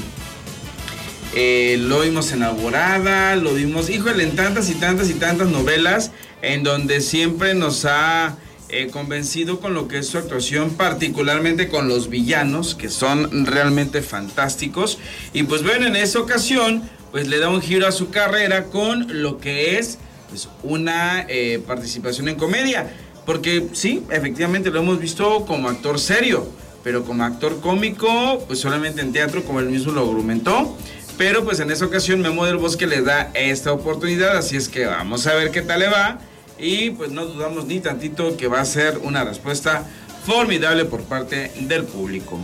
Eh, 1.36 1.78
lo 1.80 2.02
vimos 2.02 2.32
en 2.32 2.42
Alborada, 2.42 3.36
lo 3.36 3.54
vimos, 3.54 3.90
híjole, 3.92 4.24
en 4.24 4.36
tantas 4.36 4.68
y 4.72 4.74
tantas 4.74 5.12
y 5.12 5.14
tantas 5.14 5.48
novelas 5.50 6.12
en 6.42 6.64
donde 6.64 7.02
siempre 7.02 7.54
nos 7.54 7.86
ha 7.86 8.36
eh, 8.70 8.88
convencido 8.92 9.60
con 9.60 9.76
lo 9.76 9.88
que 9.88 10.00
es 10.00 10.08
su 10.08 10.18
actuación, 10.18 10.72
particularmente 10.72 11.68
con 11.68 11.88
los 11.88 12.10
villanos, 12.10 12.74
que 12.74 12.90
son 12.90 13.46
realmente 13.46 14.02
fantásticos. 14.02 14.98
Y 15.32 15.44
pues 15.44 15.62
bueno, 15.62 15.86
en 15.86 15.96
esa 15.96 16.20
ocasión, 16.20 16.90
pues 17.12 17.28
le 17.28 17.38
da 17.38 17.50
un 17.50 17.62
giro 17.62 17.88
a 17.88 17.92
su 17.92 18.10
carrera 18.10 18.66
con 18.66 19.22
lo 19.22 19.38
que 19.38 19.78
es 19.78 20.00
pues, 20.30 20.50
una 20.64 21.28
participación 21.68 22.28
en 22.28 22.36
comedia. 22.36 22.92
Porque 23.30 23.68
sí, 23.74 24.04
efectivamente 24.10 24.72
lo 24.72 24.80
hemos 24.80 25.00
visto 25.00 25.46
como 25.46 25.70
actor 25.70 26.00
serio. 26.00 26.50
pero 26.84 27.04
como 27.04 27.24
actor 27.24 27.62
cómico, 27.62 28.44
pues 28.48 28.58
solamente 28.58 29.02
en 29.02 29.14
teatro, 29.14 29.44
como 29.44 29.60
él 29.60 29.70
mismo 29.70 29.92
lo 29.92 30.02
argumentó. 30.02 30.76
Pero 31.16 31.44
pues 31.44 31.60
en 31.60 31.70
esa 31.70 31.86
ocasión 31.86 32.22
Memo 32.22 32.44
del 32.48 32.58
Bosque 32.58 32.88
le 32.88 33.04
da 33.04 33.30
esta 33.36 33.72
oportunidad, 33.72 34.36
así 34.36 34.58
es 34.58 34.68
que 34.68 34.88
vamos 34.88 35.28
a 35.28 35.36
ver 35.36 35.52
qué 35.52 35.62
tal 35.62 35.82
le 35.82 35.90
va. 35.90 36.18
Y 36.58 36.90
pues 36.90 37.12
no 37.12 37.24
dudamos 37.28 37.66
ni 37.66 37.80
tantito 37.80 38.36
que 38.36 38.48
va 38.48 38.62
a 38.62 38.66
ser 38.66 38.98
una 39.04 39.24
respuesta 39.24 39.86
formidable 40.26 40.86
por 40.86 41.02
parte 41.04 41.52
del 41.60 41.84
público. 41.84 42.40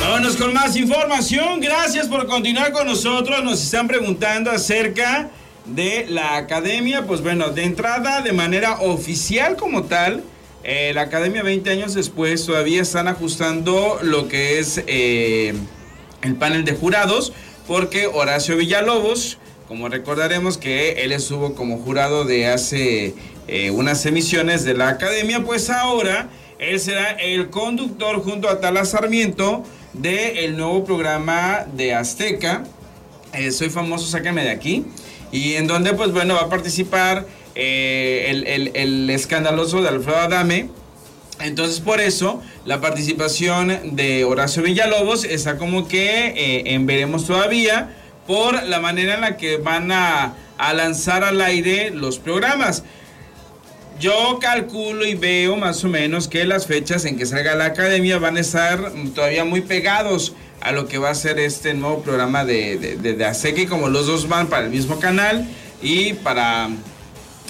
Vámonos 0.00 0.36
con 0.36 0.54
más 0.54 0.76
información. 0.76 1.60
Gracias 1.60 2.06
por 2.06 2.24
continuar 2.28 2.70
con 2.70 2.86
nosotros. 2.86 3.42
Nos 3.42 3.60
están 3.60 3.88
preguntando 3.88 4.52
acerca 4.52 5.28
de 5.66 6.06
la 6.08 6.36
academia. 6.36 7.06
Pues 7.06 7.22
bueno, 7.22 7.50
de 7.50 7.64
entrada, 7.64 8.22
de 8.22 8.32
manera 8.32 8.80
oficial 8.80 9.56
como 9.56 9.84
tal, 9.84 10.22
eh, 10.64 10.92
la 10.94 11.02
academia 11.02 11.42
20 11.42 11.70
años 11.70 11.94
después 11.94 12.44
todavía 12.44 12.82
están 12.82 13.08
ajustando 13.08 13.98
lo 14.02 14.28
que 14.28 14.58
es 14.58 14.82
eh, 14.86 15.54
el 16.22 16.34
panel 16.36 16.64
de 16.64 16.72
jurados. 16.72 17.32
Porque 17.66 18.06
Horacio 18.06 18.56
Villalobos, 18.56 19.38
como 19.66 19.88
recordaremos 19.88 20.56
que 20.56 21.04
él 21.04 21.10
estuvo 21.10 21.54
como 21.54 21.78
jurado 21.78 22.24
de 22.24 22.46
hace 22.46 23.14
eh, 23.48 23.70
unas 23.70 24.06
emisiones 24.06 24.64
de 24.64 24.74
la 24.74 24.88
academia, 24.88 25.42
pues 25.44 25.68
ahora 25.68 26.28
él 26.60 26.78
será 26.78 27.10
el 27.10 27.50
conductor 27.50 28.22
junto 28.22 28.48
a 28.48 28.60
Tala 28.60 28.84
Sarmiento 28.84 29.64
del 29.92 30.56
nuevo 30.56 30.84
programa 30.84 31.66
de 31.74 31.94
Azteca. 31.94 32.64
Soy 33.50 33.68
famoso, 33.68 34.06
sácame 34.06 34.44
de 34.44 34.50
aquí. 34.50 34.84
Y 35.36 35.56
en 35.56 35.66
donde, 35.66 35.92
pues 35.92 36.12
bueno, 36.12 36.34
va 36.34 36.42
a 36.42 36.48
participar 36.48 37.26
eh, 37.54 38.70
el, 38.74 39.10
escandaloso 39.10 39.82
de 39.82 39.90
Alfredo 39.90 40.16
Adame. 40.16 40.70
Entonces, 41.40 41.80
por 41.80 42.00
eso, 42.00 42.42
la 42.64 42.80
participación 42.80 43.94
de 43.96 44.24
Horacio 44.24 44.62
Villalobos 44.62 45.24
está 45.24 45.58
como 45.58 45.86
que 45.88 46.28
eh, 46.28 46.72
en 46.72 46.86
veremos 46.86 47.26
todavía 47.26 47.94
por 48.26 48.62
la 48.62 48.80
manera 48.80 49.16
en 49.16 49.20
la 49.20 49.36
que 49.36 49.58
van 49.58 49.92
a, 49.92 50.32
a 50.56 50.72
lanzar 50.72 51.22
al 51.22 51.38
aire 51.42 51.90
los 51.90 52.18
programas. 52.18 52.82
Yo 54.00 54.38
calculo 54.40 55.04
y 55.04 55.14
veo 55.14 55.56
más 55.56 55.84
o 55.84 55.88
menos 55.88 56.28
que 56.28 56.46
las 56.46 56.66
fechas 56.66 57.04
en 57.04 57.18
que 57.18 57.26
salga 57.26 57.54
la 57.54 57.66
academia 57.66 58.18
van 58.18 58.38
a 58.38 58.40
estar 58.40 58.90
todavía 59.14 59.44
muy 59.44 59.60
pegados 59.60 60.34
a 60.66 60.72
lo 60.72 60.88
que 60.88 60.98
va 60.98 61.10
a 61.10 61.14
ser 61.14 61.38
este 61.38 61.74
nuevo 61.74 62.02
programa 62.02 62.44
de, 62.44 62.76
de, 62.76 63.14
de, 63.14 63.66
como 63.68 63.88
los 63.88 64.08
dos 64.08 64.26
van 64.26 64.48
para 64.48 64.64
el 64.64 64.70
mismo 64.72 64.98
canal 64.98 65.48
y 65.80 66.14
para, 66.14 66.70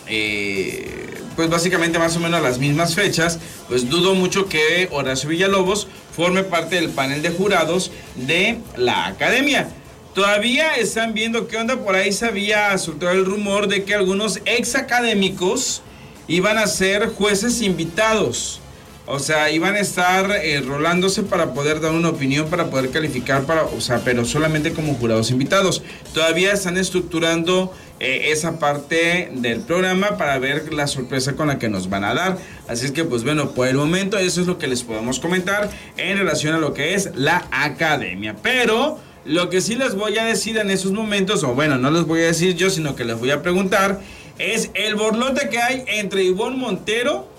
eh, 0.06 1.14
pues 1.34 1.48
básicamente 1.48 1.98
más 1.98 2.14
o 2.18 2.20
menos 2.20 2.42
las 2.42 2.58
mismas 2.58 2.94
fechas, 2.94 3.38
pues 3.68 3.88
dudo 3.88 4.14
mucho 4.14 4.50
que 4.50 4.90
Horacio 4.92 5.30
Villalobos 5.30 5.88
forme 6.14 6.44
parte 6.44 6.76
del 6.76 6.90
panel 6.90 7.22
de 7.22 7.30
jurados 7.30 7.90
de 8.16 8.58
la 8.76 9.06
academia. 9.06 9.70
Todavía 10.14 10.74
están 10.74 11.14
viendo 11.14 11.48
qué 11.48 11.56
onda, 11.56 11.76
por 11.76 11.94
ahí 11.94 12.12
se 12.12 12.26
había 12.26 12.76
soltado 12.76 13.12
el 13.12 13.24
rumor 13.24 13.66
de 13.66 13.84
que 13.84 13.94
algunos 13.94 14.40
ex 14.44 14.74
académicos 14.74 15.80
iban 16.28 16.58
a 16.58 16.66
ser 16.66 17.08
jueces 17.08 17.62
invitados. 17.62 18.60
O 19.08 19.20
sea, 19.20 19.52
iban 19.52 19.76
a 19.76 19.78
estar 19.78 20.32
eh, 20.32 20.60
rolándose 20.60 21.22
para 21.22 21.54
poder 21.54 21.80
dar 21.80 21.92
una 21.92 22.08
opinión, 22.08 22.48
para 22.48 22.70
poder 22.70 22.90
calificar, 22.90 23.44
para, 23.44 23.62
o 23.62 23.80
sea, 23.80 24.00
pero 24.04 24.24
solamente 24.24 24.72
como 24.72 24.94
jurados 24.94 25.30
invitados. 25.30 25.84
Todavía 26.12 26.52
están 26.52 26.76
estructurando 26.76 27.72
eh, 28.00 28.32
esa 28.32 28.58
parte 28.58 29.30
del 29.32 29.60
programa 29.60 30.16
para 30.16 30.36
ver 30.40 30.74
la 30.74 30.88
sorpresa 30.88 31.36
con 31.36 31.46
la 31.46 31.60
que 31.60 31.68
nos 31.68 31.88
van 31.88 32.02
a 32.02 32.14
dar. 32.14 32.38
Así 32.66 32.86
es 32.86 32.90
que, 32.90 33.04
pues 33.04 33.22
bueno, 33.22 33.52
por 33.52 33.68
el 33.68 33.76
momento 33.76 34.18
eso 34.18 34.40
es 34.40 34.48
lo 34.48 34.58
que 34.58 34.66
les 34.66 34.82
podemos 34.82 35.20
comentar 35.20 35.70
en 35.96 36.18
relación 36.18 36.54
a 36.54 36.58
lo 36.58 36.74
que 36.74 36.94
es 36.94 37.10
la 37.14 37.46
academia. 37.52 38.34
Pero 38.42 38.98
lo 39.24 39.50
que 39.50 39.60
sí 39.60 39.76
les 39.76 39.94
voy 39.94 40.18
a 40.18 40.24
decir 40.24 40.58
en 40.58 40.68
esos 40.68 40.90
momentos, 40.90 41.44
o 41.44 41.54
bueno, 41.54 41.78
no 41.78 41.92
les 41.92 42.04
voy 42.06 42.22
a 42.22 42.26
decir 42.26 42.56
yo, 42.56 42.70
sino 42.70 42.96
que 42.96 43.04
les 43.04 43.16
voy 43.16 43.30
a 43.30 43.40
preguntar, 43.40 44.00
es 44.38 44.70
el 44.74 44.96
borlote 44.96 45.48
que 45.48 45.58
hay 45.58 45.84
entre 45.86 46.24
Ivonne 46.24 46.56
Montero 46.56 47.35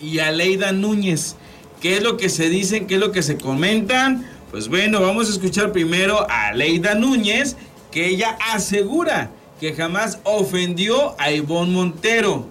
y 0.00 0.18
Aleida 0.18 0.72
Núñez. 0.72 1.36
¿Qué 1.80 1.96
es 1.96 2.02
lo 2.02 2.16
que 2.16 2.28
se 2.28 2.48
dicen? 2.48 2.86
¿Qué 2.86 2.94
es 2.94 3.00
lo 3.00 3.12
que 3.12 3.22
se 3.22 3.36
comentan? 3.36 4.26
Pues 4.50 4.68
bueno, 4.68 5.00
vamos 5.00 5.28
a 5.28 5.32
escuchar 5.32 5.72
primero 5.72 6.28
a 6.30 6.48
Aleida 6.48 6.94
Núñez, 6.94 7.56
que 7.90 8.08
ella 8.08 8.38
asegura 8.52 9.30
que 9.60 9.74
jamás 9.74 10.18
ofendió 10.24 11.14
a 11.18 11.30
Ivonne 11.30 11.72
Montero, 11.72 12.46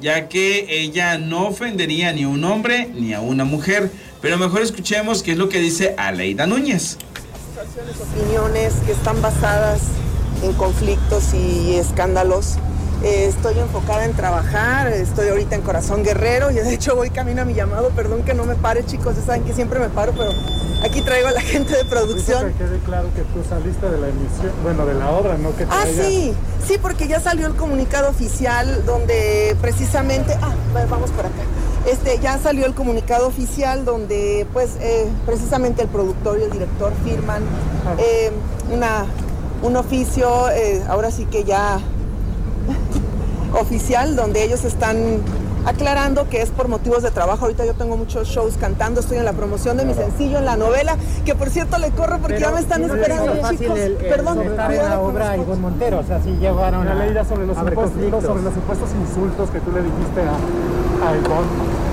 ya 0.00 0.28
que 0.28 0.66
ella 0.68 1.18
no 1.18 1.48
ofendería 1.48 2.12
ni 2.12 2.24
a 2.24 2.28
un 2.28 2.44
hombre 2.44 2.90
ni 2.94 3.12
a 3.12 3.20
una 3.20 3.44
mujer. 3.44 3.90
Pero 4.20 4.38
mejor 4.38 4.62
escuchemos 4.62 5.22
qué 5.22 5.32
es 5.32 5.38
lo 5.38 5.48
que 5.48 5.58
dice 5.58 5.94
Aleida 5.98 6.46
Núñez. 6.46 6.98
Opiniones 8.12 8.74
que 8.86 8.92
están 8.92 9.20
basadas 9.20 9.82
en 10.42 10.52
conflictos 10.54 11.34
y 11.34 11.74
escándalos 11.74 12.56
eh, 13.04 13.26
estoy 13.26 13.58
enfocada 13.58 14.06
en 14.06 14.14
trabajar, 14.14 14.88
estoy 14.88 15.28
ahorita 15.28 15.54
en 15.56 15.60
Corazón 15.60 16.02
Guerrero 16.02 16.50
y 16.50 16.54
de 16.54 16.72
hecho 16.72 16.96
voy 16.96 17.10
camino 17.10 17.42
a 17.42 17.44
mi 17.44 17.52
llamado, 17.52 17.90
perdón 17.90 18.22
que 18.22 18.32
no 18.32 18.44
me 18.44 18.54
pare 18.54 18.86
chicos, 18.86 19.14
ya 19.16 19.22
saben 19.22 19.44
que 19.44 19.52
siempre 19.52 19.78
me 19.78 19.90
paro, 19.90 20.12
pero 20.16 20.30
aquí 20.82 21.02
traigo 21.02 21.28
a 21.28 21.32
la 21.32 21.42
gente 21.42 21.76
de 21.76 21.84
producción. 21.84 22.50
Que 22.54 22.64
quede 22.64 22.78
claro 22.78 23.08
que 23.14 23.20
tú 23.20 23.46
saliste 23.46 23.90
de 23.90 23.98
la 23.98 24.08
emisión, 24.08 24.52
bueno, 24.62 24.86
de 24.86 24.94
la 24.94 25.10
obra, 25.10 25.36
¿no? 25.36 25.54
Que 25.54 25.66
ah, 25.68 25.84
sí, 25.84 26.32
sí, 26.66 26.78
porque 26.80 27.06
ya 27.06 27.20
salió 27.20 27.46
el 27.46 27.54
comunicado 27.56 28.08
oficial 28.08 28.86
donde 28.86 29.54
precisamente, 29.60 30.34
ah, 30.40 30.54
vamos 30.88 31.10
por 31.10 31.26
acá. 31.26 31.42
Este, 31.84 32.18
ya 32.20 32.38
salió 32.38 32.64
el 32.64 32.74
comunicado 32.74 33.26
oficial 33.28 33.84
donde 33.84 34.46
pues 34.54 34.76
eh, 34.80 35.06
precisamente 35.26 35.82
el 35.82 35.88
productor 35.88 36.38
y 36.38 36.44
el 36.44 36.50
director 36.50 36.94
firman 37.04 37.42
ah. 37.86 37.96
eh, 37.98 38.32
una, 38.72 39.04
un 39.62 39.76
oficio, 39.76 40.46
ahora 40.88 41.10
sí 41.10 41.26
que 41.26 41.44
ya 41.44 41.80
oficial 43.54 44.16
donde 44.16 44.44
ellos 44.44 44.64
están 44.64 45.22
aclarando 45.64 46.28
que 46.28 46.42
es 46.42 46.50
por 46.50 46.68
motivos 46.68 47.02
de 47.02 47.10
trabajo. 47.10 47.44
Ahorita 47.44 47.64
yo 47.64 47.74
tengo 47.74 47.96
muchos 47.96 48.28
shows 48.28 48.56
cantando, 48.58 49.00
estoy 49.00 49.18
en 49.18 49.24
la 49.24 49.32
promoción 49.32 49.76
de 49.76 49.84
mi 49.84 49.94
sencillo, 49.94 50.38
en 50.38 50.44
la 50.44 50.56
novela, 50.56 50.96
que 51.24 51.34
por 51.34 51.50
cierto 51.50 51.78
le 51.78 51.90
corro 51.90 52.18
porque 52.18 52.38
ya 52.38 52.50
me 52.50 52.60
están 52.60 52.84
esperando, 52.84 53.32
chicos. 53.50 53.78
Perdón, 54.00 54.42
estar 54.42 54.72
en 54.72 54.84
la 54.84 55.00
obra 55.00 55.36
Montero, 55.60 56.00
o 56.00 56.04
sea, 56.04 56.20
si 56.22 56.30
llevaron 56.36 56.86
a, 56.86 56.94
leída 56.94 57.24
sobre 57.24 57.46
los, 57.46 57.56
supuestos, 57.56 58.24
sobre 58.24 58.42
los 58.42 58.54
supuestos 58.54 58.88
insultos 59.00 59.50
que 59.50 59.60
tú 59.60 59.72
le 59.72 59.82
dijiste 59.82 60.20
a, 60.20 61.08
a 61.08 61.16
Ivonne. 61.16 61.84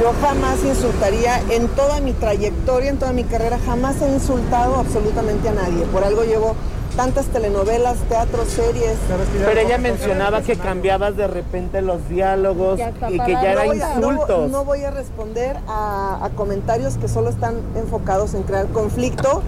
Yo 0.00 0.12
jamás 0.22 0.64
insultaría 0.64 1.40
en 1.50 1.68
toda 1.68 2.00
mi 2.00 2.12
trayectoria, 2.14 2.90
en 2.90 2.98
toda 2.98 3.12
mi 3.12 3.24
carrera, 3.24 3.58
jamás 3.66 4.00
he 4.00 4.10
insultado 4.10 4.76
absolutamente 4.76 5.48
a 5.48 5.52
nadie. 5.52 5.84
Por 5.86 6.04
algo 6.04 6.24
llevo 6.24 6.56
tantas 6.96 7.26
telenovelas, 7.26 7.98
teatro, 8.08 8.44
series. 8.44 8.96
Pero 9.44 9.60
ella 9.60 9.78
mencionaba 9.78 10.42
que 10.42 10.56
cambiabas 10.56 11.16
de 11.16 11.26
repente 11.26 11.82
los 11.82 12.08
diálogos 12.08 12.80
y 13.10 13.18
que 13.18 13.32
ya 13.32 13.52
era 13.52 13.66
insultos. 13.66 14.50
No, 14.50 14.64
voy 14.64 14.84
a 14.84 14.90
responder 14.90 15.56
a, 15.68 16.28
comentarios 16.36 16.96
que 16.96 17.08
solo 17.08 17.28
están 17.30 17.56
enfocados 17.76 18.34
en 18.34 18.42
crear 18.44 18.66
conflicto 18.68 19.42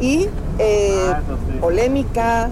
y 0.00 0.28
eh, 0.58 1.10
ah, 1.12 1.20
polémica. 1.60 2.50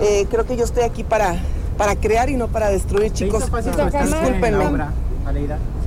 Eh, 0.00 0.26
creo 0.30 0.44
que 0.46 0.56
yo 0.56 0.64
estoy 0.64 0.84
aquí 0.84 1.04
para, 1.04 1.36
para 1.76 1.96
crear 1.96 2.30
y 2.30 2.36
no 2.36 2.48
para 2.48 2.68
destruir, 2.70 3.12
chicos. 3.12 3.44
Discúlpenme. 3.50 4.86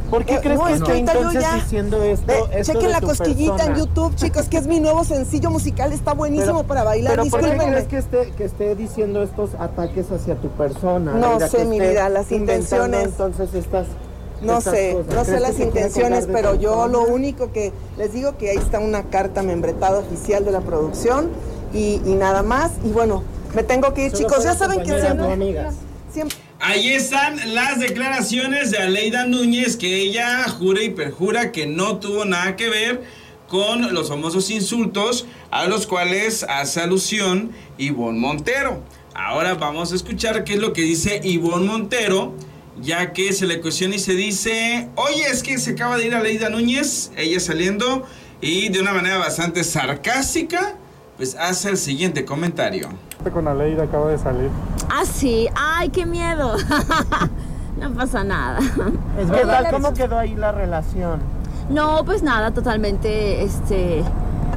¿Por 0.10 0.26
qué 0.26 0.40
crees 0.40 0.60
que 0.60 0.74
estoy 0.74 1.00
entonces 1.00 1.46
diciendo 1.56 2.04
esto? 2.04 2.34
chequen 2.62 2.92
la 2.92 3.02
cosquillita 3.02 3.66
en 3.66 3.76
YouTube, 3.76 4.16
chicos, 4.16 4.48
que 4.48 4.58
es 4.58 4.68
mi 4.68 4.80
nuevo 4.80 5.04
sencillo 5.04 5.52
musical, 5.52 5.92
está 5.94 6.14
buenísimo 6.14 6.64
para 6.64 6.84
bailar. 6.84 7.16
Pero 7.16 7.30
¿por 7.30 7.42
qué 7.42 7.58
crees 7.58 7.88
que 7.88 7.98
esté, 7.98 8.32
que 8.38 8.46
esté 8.46 8.76
diciendo 8.76 9.24
estos 9.24 9.56
ataques 9.56 10.12
hacia 10.12 10.36
tu 10.36 10.50
persona? 10.50 11.14
No 11.14 11.40
sé, 11.48 11.66
mi 11.66 11.80
vida, 11.80 12.10
las 12.10 12.32
intenciones. 12.32 13.06
Entonces 13.06 13.54
estas 13.54 13.88
no 14.42 14.62
sé, 14.62 14.96
no 15.14 15.26
sé 15.26 15.40
las 15.40 15.60
intenciones, 15.60 16.28
pero 16.32 16.56
yo 16.56 16.88
lo 16.88 17.02
único 17.04 17.52
que 17.52 17.72
les 17.98 18.14
digo 18.14 18.38
que 18.38 18.52
ahí 18.52 18.58
está 18.58 18.80
una 18.80 19.04
carta 19.04 19.42
membretada 19.42 20.00
oficial 20.00 20.46
de 20.46 20.52
la 20.52 20.62
producción 20.62 21.30
y, 21.74 22.00
nada 22.06 22.44
más. 22.44 22.72
Y 22.84 22.90
bueno, 22.90 23.24
me 23.56 23.64
tengo 23.64 23.94
que 23.94 24.06
ir, 24.06 24.12
chicos. 24.14 24.44
Ya 24.44 24.56
saben 24.56 24.84
que 24.84 25.02
siempre, 25.02 25.70
siempre 26.12 26.47
Ahí 26.70 26.90
están 26.90 27.56
las 27.56 27.80
declaraciones 27.80 28.72
de 28.72 28.80
Aleida 28.80 29.26
Núñez 29.26 29.78
que 29.78 30.02
ella 30.02 30.44
jura 30.50 30.84
y 30.84 30.90
perjura 30.90 31.54
que 31.54 31.66
no 31.66 32.00
tuvo 32.00 32.26
nada 32.26 32.58
que 32.58 32.68
ver 32.68 33.04
con 33.48 33.94
los 33.94 34.10
famosos 34.10 34.50
insultos 34.50 35.28
a 35.50 35.66
los 35.68 35.88
cuales 35.88 36.44
hace 36.44 36.82
alusión 36.82 37.54
Ivonne 37.78 38.20
Montero. 38.20 38.84
Ahora 39.14 39.54
vamos 39.54 39.94
a 39.94 39.96
escuchar 39.96 40.44
qué 40.44 40.56
es 40.56 40.60
lo 40.60 40.74
que 40.74 40.82
dice 40.82 41.22
Ivonne 41.24 41.66
Montero, 41.68 42.36
ya 42.82 43.14
que 43.14 43.32
se 43.32 43.48
le 43.48 43.62
cuestiona 43.62 43.96
y 43.96 44.00
se 44.00 44.16
dice, 44.16 44.90
oye, 44.96 45.26
es 45.26 45.44
que 45.44 45.58
se 45.60 45.72
acaba 45.72 45.96
de 45.96 46.08
ir 46.08 46.16
Aleida 46.16 46.50
Núñez, 46.50 47.12
ella 47.16 47.40
saliendo, 47.40 48.06
y 48.42 48.68
de 48.68 48.82
una 48.82 48.92
manera 48.92 49.18
bastante 49.20 49.64
sarcástica, 49.64 50.77
pues 51.18 51.36
hace 51.36 51.70
el 51.70 51.78
siguiente 51.78 52.24
comentario 52.24 52.90
con 53.30 53.48
Aleida 53.48 53.84
acaba 53.84 54.10
de 54.10 54.18
salir. 54.18 54.50
Ah, 54.90 55.06
sí. 55.06 55.48
Ay, 55.56 55.90
qué 55.90 56.06
miedo. 56.06 56.56
No 57.78 57.92
pasa 57.92 58.24
nada. 58.24 58.58
¿Qué 58.60 59.46
tal? 59.46 59.70
¿Cómo 59.70 59.94
quedó 59.94 60.18
ahí 60.18 60.34
la 60.34 60.52
relación? 60.52 61.20
No, 61.70 62.04
pues 62.06 62.24
nada, 62.24 62.50
totalmente, 62.50 63.44
este... 63.44 64.04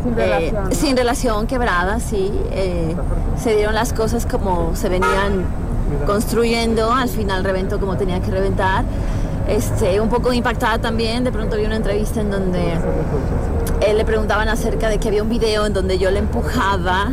Sin 0.02 0.17
relación, 0.17 0.64
¿no? 0.64 0.71
sin 0.75 0.97
relación, 0.97 1.47
quebrada, 1.47 2.00
sí. 2.00 2.33
Eh, 2.50 2.97
se 3.38 3.55
dieron 3.55 3.75
las 3.75 3.93
cosas 3.93 4.25
como 4.25 4.75
se 4.75 4.88
venían 4.88 5.45
construyendo, 6.07 6.95
al 6.95 7.11
final 7.11 7.45
reventó 7.45 7.79
como 7.79 7.99
tenía 7.99 8.23
que 8.23 8.31
reventar. 8.31 8.87
Este, 9.50 10.00
un 10.00 10.09
poco 10.09 10.33
impactada 10.33 10.78
también, 10.78 11.25
de 11.25 11.33
pronto 11.33 11.57
vi 11.57 11.64
una 11.64 11.75
entrevista 11.75 12.21
en 12.21 12.30
donde 12.30 12.75
él 13.85 13.97
le 13.97 14.04
preguntaban 14.04 14.49
acerca 14.49 14.88
de 14.88 14.99
que 14.99 15.09
había 15.09 15.25
un 15.25 15.28
video 15.28 15.66
en 15.66 15.73
donde 15.73 15.99
yo 15.99 16.12
le 16.12 16.21
empujaba, 16.21 17.09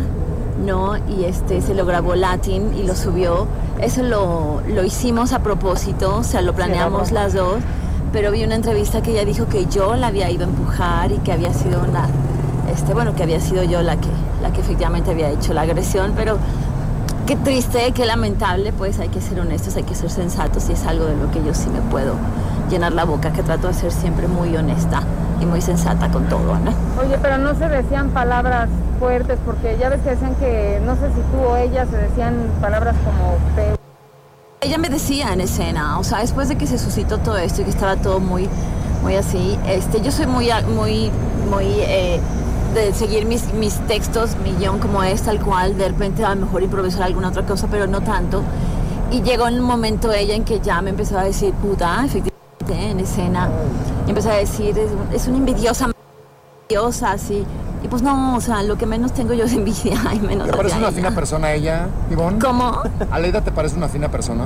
¿no? 0.64 0.98
Y 0.98 1.26
este 1.26 1.62
se 1.62 1.74
lo 1.74 1.84
grabó 1.88 2.14
Latin 2.14 2.76
y 2.76 2.84
lo 2.84 2.96
subió. 2.96 3.48
Eso 3.82 4.04
lo, 4.04 4.62
lo 4.68 4.84
hicimos 4.84 5.34
a 5.34 5.40
propósito, 5.40 6.18
o 6.18 6.24
sea, 6.24 6.44
lo 6.44 6.54
planeamos 6.54 7.12
las 7.12 7.34
dos, 7.34 7.56
pero 8.14 8.32
vi 8.32 8.44
una 8.44 8.54
entrevista 8.54 9.02
que 9.02 9.14
ella 9.14 9.26
dijo 9.26 9.48
que 9.48 9.66
yo 9.66 9.96
la 9.96 10.08
había 10.08 10.30
ido 10.30 10.46
a 10.46 10.50
empujar 10.50 11.12
y 11.12 11.18
que 11.18 11.32
había 11.32 11.54
sido 11.54 11.80
una, 11.80 12.08
este, 12.72 12.94
bueno, 12.94 13.16
que 13.16 13.24
había 13.24 13.40
sido 13.40 13.64
yo 13.64 13.82
la 13.82 13.98
que, 13.98 14.10
la 14.44 14.54
que 14.54 14.62
efectivamente 14.62 15.10
había 15.10 15.32
hecho 15.32 15.56
la 15.56 15.62
agresión, 15.62 16.14
pero 16.16 16.38
qué 17.28 17.36
triste, 17.36 17.92
qué 17.92 18.06
lamentable, 18.06 18.72
pues 18.72 19.00
hay 19.00 19.10
que 19.10 19.20
ser 19.20 19.42
honestos, 19.42 19.76
hay 19.76 19.84
que 19.84 19.94
ser 19.94 20.10
sensatos 20.10 20.70
y 20.70 20.72
es 20.72 20.86
algo 20.86 21.06
de 21.06 21.18
lo 21.18 21.30
que 21.30 21.44
yo 21.44 21.54
sí 21.54 21.70
me 21.70 21.82
puedo 21.82 22.14
llenar 22.70 22.94
la 22.94 23.04
boca, 23.04 23.34
que 23.34 23.44
trato 23.44 23.68
de 23.68 23.74
ser 23.74 23.92
siempre 23.92 24.30
muy 24.30 24.56
honesta 24.56 25.02
y 25.42 25.46
muy 25.46 25.60
sensata 25.60 26.10
con 26.10 26.30
todo, 26.30 26.58
¿no? 26.58 26.72
Oye, 27.02 27.18
pero 27.22 27.38
no 27.38 27.54
se 27.54 27.68
decían 27.68 28.12
palabras 28.12 28.70
fuertes, 28.98 29.38
porque 29.46 29.78
ya 29.78 29.90
ves 29.90 30.00
que 30.02 30.12
decían 30.12 30.36
que, 30.36 30.82
no 30.86 30.96
sé 30.96 31.10
si 31.10 31.22
tú 31.32 31.38
o 31.46 31.58
ella 31.58 31.86
se 31.86 31.98
decían 31.98 32.50
palabras 32.62 32.96
como 33.04 33.38
feo. 33.56 33.76
Ella 34.62 34.78
me 34.78 34.90
decía 34.90 35.34
en 35.34 35.42
escena, 35.42 36.00
o 36.00 36.06
sea, 36.06 36.20
después 36.20 36.48
de 36.48 36.58
que 36.58 36.66
se 36.66 36.80
suscitó 36.80 37.18
todo 37.18 37.38
esto 37.38 37.60
y 37.62 37.66
que 37.66 37.72
estaba 37.72 37.98
todo 37.98 38.22
muy, 38.22 38.48
muy 39.04 39.16
así, 39.16 39.60
este, 39.68 40.00
yo 40.00 40.14
soy 40.14 40.28
muy, 40.28 40.50
muy, 40.74 41.12
muy 41.52 41.66
eh, 41.66 42.22
de 42.74 42.94
seguir 42.94 43.26
mis, 43.26 43.54
mis 43.54 43.76
textos, 43.88 44.32
mi 44.44 44.52
guion 44.54 44.80
como 44.80 45.04
es, 45.04 45.22
tal 45.24 45.40
cual, 45.40 45.78
de 45.78 45.88
repente 45.90 46.24
a 46.24 46.36
lo 46.36 46.42
mejor 46.46 46.64
improvisar 46.64 47.04
alguna 47.04 47.30
otra 47.30 47.46
cosa, 47.46 47.68
pero 47.70 47.88
no 47.88 48.02
tanto. 48.02 48.42
Y 49.12 49.22
llegó 49.22 49.46
un 49.46 49.62
momento 49.62 50.12
ella 50.12 50.36
en 50.36 50.44
que 50.44 50.60
ya 50.60 50.82
me 50.82 50.90
empezó 50.90 51.18
a 51.18 51.24
decir, 51.24 51.54
puta, 51.54 52.04
efectivamente, 52.06 52.92
en 52.92 53.00
escena, 53.00 53.50
y 54.06 54.10
empezó 54.10 54.30
a 54.30 54.36
decir, 54.36 54.78
es, 54.78 54.92
es 55.14 55.28
una 55.28 55.38
envidiosa, 55.38 55.90
envidiosa, 56.68 57.12
así. 57.12 57.46
Y 57.84 57.88
pues 57.88 58.02
no, 58.02 58.36
o 58.36 58.42
sea, 58.42 58.64
lo 58.64 58.78
que 58.78 58.86
menos 58.86 59.14
tengo 59.14 59.34
yo 59.34 59.46
es 59.46 59.54
envidia 59.54 59.98
y 60.14 60.20
menos 60.20 60.48
¿Te 60.48 60.58
parece 60.58 60.78
una 60.78 60.88
a 60.88 60.92
fina 60.92 61.08
ella. 61.08 61.16
persona 61.16 61.54
ella, 61.54 61.88
Ivonne? 62.12 62.40
¿Cómo? 62.40 62.82
¿Aleida 63.12 63.42
te 63.42 63.52
parece 63.52 63.78
una 63.78 63.88
fina 63.88 64.10
persona? 64.10 64.46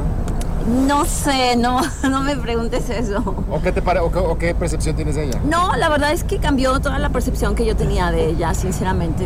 No 0.68 1.06
sé, 1.06 1.56
no, 1.56 1.82
no 2.10 2.22
me 2.22 2.36
preguntes 2.38 2.89
eso. 2.89 3.20
¿O 3.50 3.62
qué, 3.62 3.72
te 3.72 3.82
pare- 3.82 4.00
o 4.00 4.12
qué, 4.12 4.20
o 4.20 4.38
qué 4.38 4.56
percepción 4.56 4.96
tienes 4.96 5.15
de 5.15 5.25
ella? 5.25 5.41
No, 5.44 5.75
la 5.75 5.89
verdad 5.89 6.12
es 6.12 6.24
que 6.24 6.38
cambió 6.39 6.80
toda 6.80 7.00
la 7.00 7.10
percepción 7.10 7.56
que 7.56 7.65
yo 7.65 7.75
tenía 7.75 8.12
de 8.12 8.30
ella, 8.30 8.53
sinceramente, 8.53 9.24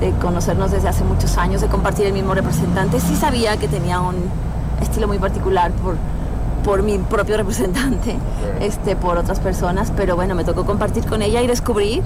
de, 0.00 0.06
de 0.06 0.12
conocernos 0.18 0.70
desde 0.70 0.88
hace 0.88 1.04
muchos 1.04 1.36
años, 1.38 1.60
de 1.60 1.68
compartir 1.68 2.06
el 2.06 2.12
mismo 2.12 2.34
representante. 2.34 3.00
Sí 3.00 3.16
sabía 3.16 3.56
que 3.56 3.68
tenía 3.68 4.00
un 4.00 4.16
estilo 4.82 5.06
muy 5.08 5.18
particular 5.18 5.70
por, 5.72 5.96
por 6.64 6.82
mi 6.82 6.98
propio 6.98 7.36
representante, 7.36 8.16
este, 8.60 8.96
por 8.96 9.16
otras 9.18 9.38
personas, 9.40 9.92
pero 9.96 10.16
bueno, 10.16 10.34
me 10.34 10.44
tocó 10.44 10.64
compartir 10.64 11.04
con 11.06 11.22
ella 11.22 11.40
y 11.42 11.46
descubrir. 11.46 12.02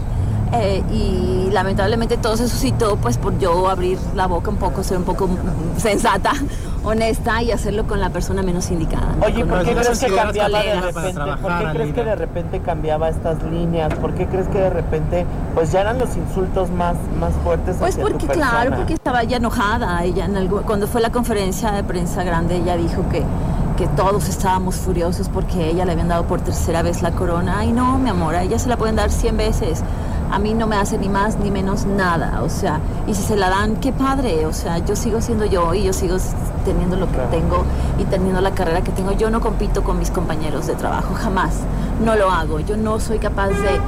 eh, 0.52 0.82
y 0.90 1.50
lamentablemente 1.52 2.16
todo 2.16 2.36
se 2.36 2.48
suscitó 2.48 2.96
pues 2.96 3.18
por 3.18 3.38
yo 3.38 3.68
abrir 3.68 3.98
la 4.14 4.26
boca 4.26 4.48
un 4.50 4.56
poco, 4.56 4.82
ser 4.82 4.96
un 4.98 5.04
poco 5.04 5.28
sensata, 5.76 6.32
honesta 6.84 7.42
y 7.42 7.50
hacerlo 7.52 7.86
con 7.86 8.00
la 8.00 8.10
persona 8.10 8.42
menos 8.42 8.70
indicada. 8.70 9.14
¿no? 9.18 9.26
Oye, 9.26 9.44
¿por 9.44 9.64
qué 9.64 9.74
crees 9.74 9.98
que 9.98 10.14
cambiaba 10.14 10.62
de 10.62 10.80
repente? 10.80 11.20
¿Por 11.42 11.58
qué 11.58 11.64
crees 11.72 11.94
que 11.94 12.04
de 12.04 12.16
repente 12.16 12.60
cambiaba 12.60 13.08
estas 13.08 13.42
líneas? 13.44 13.92
¿Por 13.94 14.14
qué 14.14 14.26
crees 14.26 14.48
que 14.48 14.58
de 14.58 14.70
repente 14.70 15.26
pues 15.54 15.72
ya 15.72 15.80
eran 15.82 15.98
los 15.98 16.16
insultos 16.16 16.70
más, 16.70 16.96
más 17.20 17.32
fuertes 17.44 17.76
Pues 17.78 17.94
hacia 17.94 18.04
tu 18.04 18.10
porque, 18.10 18.26
claro, 18.28 18.76
porque 18.76 18.94
estaba 18.94 19.24
ya 19.24 19.36
enojada. 19.38 20.02
Ella 20.04 20.24
en 20.24 20.36
algo- 20.36 20.62
cuando 20.62 20.86
fue 20.86 21.00
la 21.00 21.10
conferencia 21.10 21.72
de 21.72 21.84
prensa 21.84 22.22
grande, 22.24 22.56
ella 22.56 22.76
dijo 22.76 23.04
que, 23.10 23.22
que 23.76 23.86
todos 23.88 24.28
estábamos 24.28 24.76
furiosos 24.76 25.28
porque 25.28 25.68
ella 25.70 25.84
le 25.84 25.92
habían 25.92 26.08
dado 26.08 26.24
por 26.24 26.40
tercera 26.40 26.82
vez 26.82 27.02
la 27.02 27.10
corona. 27.12 27.56
Ay, 27.58 27.72
no, 27.72 27.98
mi 27.98 28.08
amor, 28.10 28.34
a 28.34 28.42
ella 28.42 28.58
se 28.58 28.68
la 28.68 28.76
pueden 28.76 28.96
dar 28.96 29.10
100 29.10 29.36
veces. 29.36 29.82
A 30.30 30.38
mí 30.38 30.54
no 30.54 30.66
me 30.66 30.76
hace 30.76 30.98
ni 30.98 31.08
más 31.08 31.38
ni 31.38 31.50
menos 31.50 31.86
nada. 31.86 32.42
O 32.42 32.48
sea, 32.48 32.80
y 33.06 33.14
si 33.14 33.22
se 33.22 33.36
la 33.36 33.48
dan, 33.50 33.76
qué 33.76 33.92
padre. 33.92 34.46
O 34.46 34.52
sea, 34.52 34.78
yo 34.78 34.94
sigo 34.96 35.20
siendo 35.20 35.44
yo 35.46 35.72
y 35.74 35.84
yo 35.84 35.92
sigo 35.92 36.16
teniendo 36.64 36.96
lo 36.96 37.06
que 37.10 37.18
tengo 37.30 37.64
y 37.98 38.04
teniendo 38.04 38.40
la 38.40 38.50
carrera 38.52 38.82
que 38.82 38.92
tengo. 38.92 39.12
Yo 39.12 39.30
no 39.30 39.40
compito 39.40 39.82
con 39.82 39.98
mis 39.98 40.10
compañeros 40.10 40.66
de 40.66 40.74
trabajo, 40.74 41.14
jamás. 41.14 41.54
No 42.04 42.14
lo 42.16 42.30
hago. 42.30 42.60
Yo 42.60 42.76
no 42.76 43.00
soy 43.00 43.18
capaz 43.18 43.48
de 43.48 43.80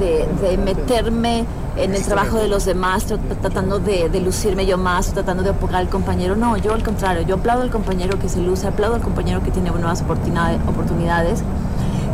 de, 0.00 0.26
de 0.40 0.56
meterme 0.56 1.44
en 1.76 1.94
el 1.94 2.02
trabajo 2.02 2.38
de 2.38 2.48
los 2.48 2.64
demás, 2.64 3.06
tr- 3.12 3.18
tratando 3.42 3.78
de, 3.78 4.08
de 4.08 4.20
lucirme 4.22 4.64
yo 4.64 4.78
más, 4.78 5.08
tratando 5.12 5.42
de 5.42 5.50
apoyar 5.50 5.76
al 5.82 5.90
compañero. 5.90 6.34
No, 6.34 6.56
yo 6.56 6.72
al 6.72 6.82
contrario, 6.82 7.20
yo 7.26 7.34
aplaudo 7.34 7.62
al 7.62 7.70
compañero 7.70 8.18
que 8.18 8.30
se 8.30 8.40
luce, 8.40 8.66
aplaudo 8.66 8.94
al 8.96 9.02
compañero 9.02 9.42
que 9.42 9.50
tiene 9.50 9.70
nuevas 9.70 10.00
oportunidades. 10.00 10.58
oportunidades. 10.66 11.42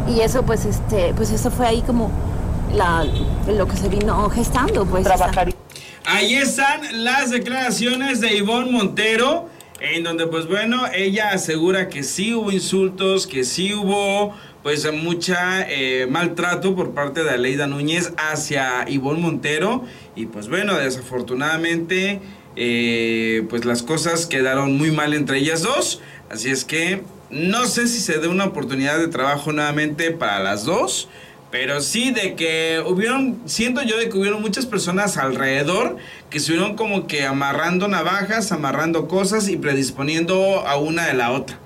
Y 0.09 0.21
eso, 0.23 0.43
pues, 0.43 0.64
este, 0.64 1.12
pues 1.14 1.31
eso 1.31 1.53
fue 1.53 1.69
ahí 1.69 1.83
como 1.83 2.11
la, 2.72 3.04
lo 3.46 3.66
que 3.66 3.76
se 3.76 3.88
vino 3.88 4.28
gestando, 4.31 4.85
pues. 4.87 5.04
Trabajar 5.04 5.52
Ahí 6.11 6.37
están 6.37 7.04
las 7.04 7.31
declaraciones 7.31 8.22
de 8.22 8.35
Ivonne 8.35 8.70
Montero, 8.70 9.50
en 9.78 10.04
donde 10.04 10.26
pues 10.26 10.46
bueno, 10.46 10.87
ella 10.94 11.33
asegura 11.33 11.90
que 11.90 12.02
sí 12.02 12.33
hubo 12.33 12.50
insultos, 12.50 13.26
que 13.26 13.44
sí 13.44 13.74
hubo 13.74 14.35
pues 14.62 14.90
mucha 14.90 15.68
eh, 15.68 16.07
maltrato 16.09 16.74
por 16.74 16.94
parte 16.94 17.24
de 17.24 17.31
Aleida 17.31 17.66
Núñez 17.66 18.14
hacia 18.16 18.88
Ivonne 18.88 19.20
Montero 19.20 19.85
y 20.16 20.24
pues 20.26 20.48
bueno, 20.48 20.78
desafortunadamente 20.78 22.20
eh, 22.57 23.46
pues 23.50 23.66
las 23.66 23.83
cosas 23.83 24.26
quedaron 24.26 24.78
muy 24.78 24.90
mal 24.90 25.12
entre 25.12 25.38
ellas 25.38 25.62
dos, 25.62 26.00
así 26.31 26.48
es 26.48 26.64
que 26.64 27.02
no 27.31 27.66
sé 27.66 27.87
si 27.87 28.00
se 28.00 28.18
dé 28.18 28.28
una 28.28 28.46
oportunidad 28.46 28.98
de 28.98 29.09
trabajo 29.09 29.52
nuevamente 29.52 30.11
para 30.11 30.42
las 30.42 30.64
dos. 30.64 31.11
Pero 31.51 31.81
sí, 31.81 32.11
de 32.11 32.35
que 32.35 32.83
hubieron, 32.87 33.41
siento 33.47 33.83
yo 33.83 33.97
de 33.97 34.11
que 34.11 34.19
hubieron 34.19 34.43
muchas 34.43 34.67
personas 34.67 35.17
alrededor 35.17 35.97
que 36.29 36.39
estuvieron 36.39 36.77
como 36.77 37.07
que 37.07 37.25
amarrando 37.25 37.89
navajas, 37.89 38.53
amarrando 38.53 39.09
cosas 39.09 39.49
y 39.49 39.57
predisponiendo 39.57 40.67
a 40.67 40.77
una 40.77 41.07
de 41.07 41.15
la 41.15 41.33
otra. 41.33 41.59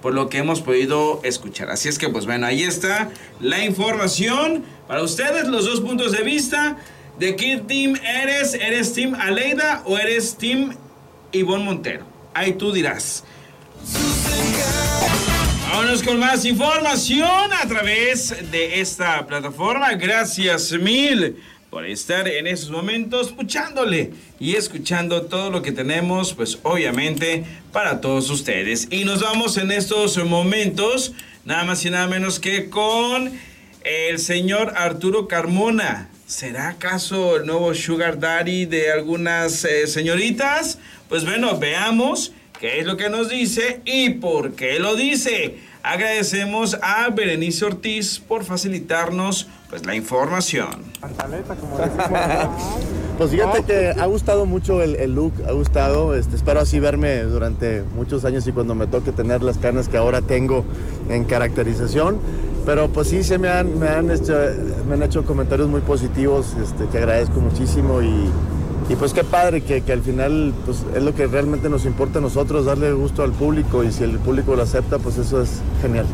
Por 0.00 0.14
lo 0.14 0.28
que 0.28 0.38
hemos 0.38 0.60
podido 0.60 1.20
escuchar. 1.24 1.70
Así 1.70 1.88
es 1.88 1.98
que, 1.98 2.08
pues 2.08 2.26
bueno, 2.26 2.46
ahí 2.46 2.62
está 2.62 3.10
la 3.40 3.64
información. 3.64 4.64
Para 4.86 5.02
ustedes, 5.02 5.48
los 5.48 5.64
dos 5.64 5.80
puntos 5.80 6.12
de 6.12 6.22
vista. 6.22 6.76
¿De 7.18 7.34
qué 7.34 7.56
team 7.66 7.96
eres? 7.96 8.54
¿Eres 8.54 8.92
team 8.92 9.14
Aleida 9.14 9.82
o 9.86 9.98
eres 9.98 10.36
team 10.36 10.76
Ivonne 11.32 11.64
Montero? 11.64 12.04
Ahí 12.34 12.52
tú 12.52 12.70
dirás. 12.72 13.24
Vámonos 15.76 16.02
con 16.02 16.18
más 16.18 16.46
información 16.46 17.52
a 17.52 17.68
través 17.68 18.34
de 18.50 18.80
esta 18.80 19.26
plataforma. 19.26 19.92
Gracias 19.92 20.72
mil 20.72 21.36
por 21.68 21.84
estar 21.84 22.26
en 22.26 22.46
esos 22.46 22.70
momentos 22.70 23.26
escuchándole 23.26 24.10
y 24.40 24.54
escuchando 24.54 25.26
todo 25.26 25.50
lo 25.50 25.60
que 25.60 25.72
tenemos, 25.72 26.32
pues 26.32 26.58
obviamente 26.62 27.44
para 27.72 28.00
todos 28.00 28.30
ustedes. 28.30 28.88
Y 28.90 29.04
nos 29.04 29.20
vamos 29.20 29.58
en 29.58 29.70
estos 29.70 30.16
momentos, 30.24 31.12
nada 31.44 31.64
más 31.64 31.84
y 31.84 31.90
nada 31.90 32.06
menos 32.06 32.40
que 32.40 32.70
con 32.70 33.30
el 33.84 34.18
señor 34.18 34.72
Arturo 34.76 35.28
Carmona. 35.28 36.08
¿Será 36.26 36.68
acaso 36.68 37.36
el 37.36 37.44
nuevo 37.44 37.74
Sugar 37.74 38.18
Daddy 38.18 38.64
de 38.64 38.92
algunas 38.92 39.62
eh, 39.66 39.86
señoritas? 39.86 40.78
Pues 41.10 41.26
bueno, 41.26 41.58
veamos 41.58 42.32
qué 42.58 42.80
es 42.80 42.86
lo 42.86 42.96
que 42.96 43.10
nos 43.10 43.28
dice 43.28 43.82
y 43.84 44.08
por 44.08 44.54
qué 44.54 44.78
lo 44.78 44.96
dice. 44.96 45.65
Agradecemos 45.86 46.76
a 46.82 47.08
Berenice 47.10 47.64
Ortiz 47.64 48.18
por 48.18 48.42
facilitarnos 48.42 49.46
pues 49.70 49.86
la 49.86 49.94
información. 49.94 50.82
Pues 53.16 53.30
fíjate 53.30 53.62
que 53.62 53.98
ha 53.98 54.04
gustado 54.04 54.44
mucho 54.44 54.82
el, 54.82 54.96
el 54.96 55.14
look, 55.14 55.32
ha 55.48 55.52
gustado, 55.52 56.14
este, 56.14 56.36
espero 56.36 56.60
así 56.60 56.80
verme 56.80 57.22
durante 57.22 57.82
muchos 57.94 58.26
años 58.26 58.46
y 58.46 58.52
cuando 58.52 58.74
me 58.74 58.88
toque 58.88 59.10
tener 59.10 59.42
las 59.42 59.56
canas 59.56 59.88
que 59.88 59.96
ahora 59.96 60.20
tengo 60.20 60.66
en 61.08 61.24
caracterización, 61.24 62.18
pero 62.66 62.88
pues 62.88 63.08
sí 63.08 63.24
se 63.24 63.38
me 63.38 63.48
han, 63.48 63.78
me 63.78 63.88
han, 63.88 64.10
hecho, 64.10 64.34
me 64.86 64.96
han 64.96 65.02
hecho 65.02 65.24
comentarios 65.24 65.68
muy 65.68 65.80
positivos 65.80 66.48
este, 66.62 66.86
que 66.88 66.98
agradezco 66.98 67.40
muchísimo 67.40 68.02
y, 68.02 68.28
y 68.88 68.96
pues 68.96 69.12
qué 69.12 69.24
padre 69.24 69.62
que, 69.62 69.82
que 69.82 69.92
al 69.92 70.02
final 70.02 70.54
pues 70.64 70.84
es 70.94 71.02
lo 71.02 71.14
que 71.14 71.26
realmente 71.26 71.68
nos 71.68 71.84
importa 71.84 72.18
a 72.18 72.22
nosotros, 72.22 72.66
darle 72.66 72.92
gusto 72.92 73.22
al 73.22 73.32
público 73.32 73.82
y 73.82 73.92
si 73.92 74.04
el 74.04 74.18
público 74.18 74.54
lo 74.54 74.62
acepta 74.62 74.98
pues 74.98 75.18
eso 75.18 75.42
es 75.42 75.60
genial. 75.82 76.06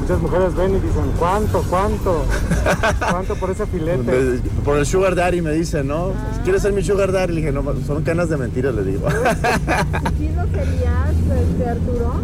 Muchas 0.00 0.22
mujeres 0.22 0.54
ven 0.54 0.70
y 0.70 0.80
dicen, 0.80 1.04
¿cuánto, 1.18 1.62
cuánto? 1.68 2.24
¿Cuánto 3.10 3.34
por 3.34 3.50
ese 3.50 3.66
filete? 3.66 4.02
Pues, 4.04 4.40
Por 4.64 4.78
el 4.78 4.86
sugar 4.86 5.14
daddy 5.14 5.42
me 5.42 5.52
dicen, 5.52 5.86
¿no? 5.86 6.12
¿Quieres 6.44 6.62
ser 6.62 6.72
mi 6.72 6.82
sugar 6.82 7.12
daddy? 7.12 7.34
Le 7.34 7.40
dije, 7.42 7.52
no, 7.52 7.62
son 7.86 8.02
canas 8.04 8.30
de 8.30 8.38
mentiras, 8.38 8.74
le 8.74 8.84
digo. 8.84 9.06
¿Sí 9.10 10.30
lo 10.34 10.46
serías, 10.46 11.10
este, 11.10 11.68
Arturo? 11.68 12.14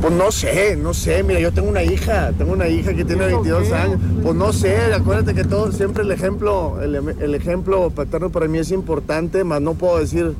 Pues 0.00 0.12
no 0.12 0.32
sé, 0.32 0.76
no 0.76 0.94
sé, 0.94 1.22
mira, 1.22 1.40
yo 1.40 1.52
tengo 1.52 1.68
una 1.68 1.82
hija, 1.82 2.32
tengo 2.36 2.52
una 2.52 2.68
hija 2.68 2.94
que 2.94 3.04
tiene 3.04 3.26
22 3.26 3.72
años, 3.72 4.00
pues 4.22 4.34
no 4.34 4.52
sé, 4.52 4.76
acuérdate 4.92 5.34
que 5.34 5.44
todo, 5.44 5.70
siempre 5.72 6.02
el 6.02 6.10
ejemplo, 6.10 6.80
el, 6.82 6.94
el 6.96 7.34
ejemplo 7.34 7.90
paterno 7.90 8.30
para 8.30 8.48
mí 8.48 8.58
es 8.58 8.70
importante, 8.72 9.44
más 9.44 9.60
no 9.60 9.74
puedo 9.74 9.98
decir 9.98 10.34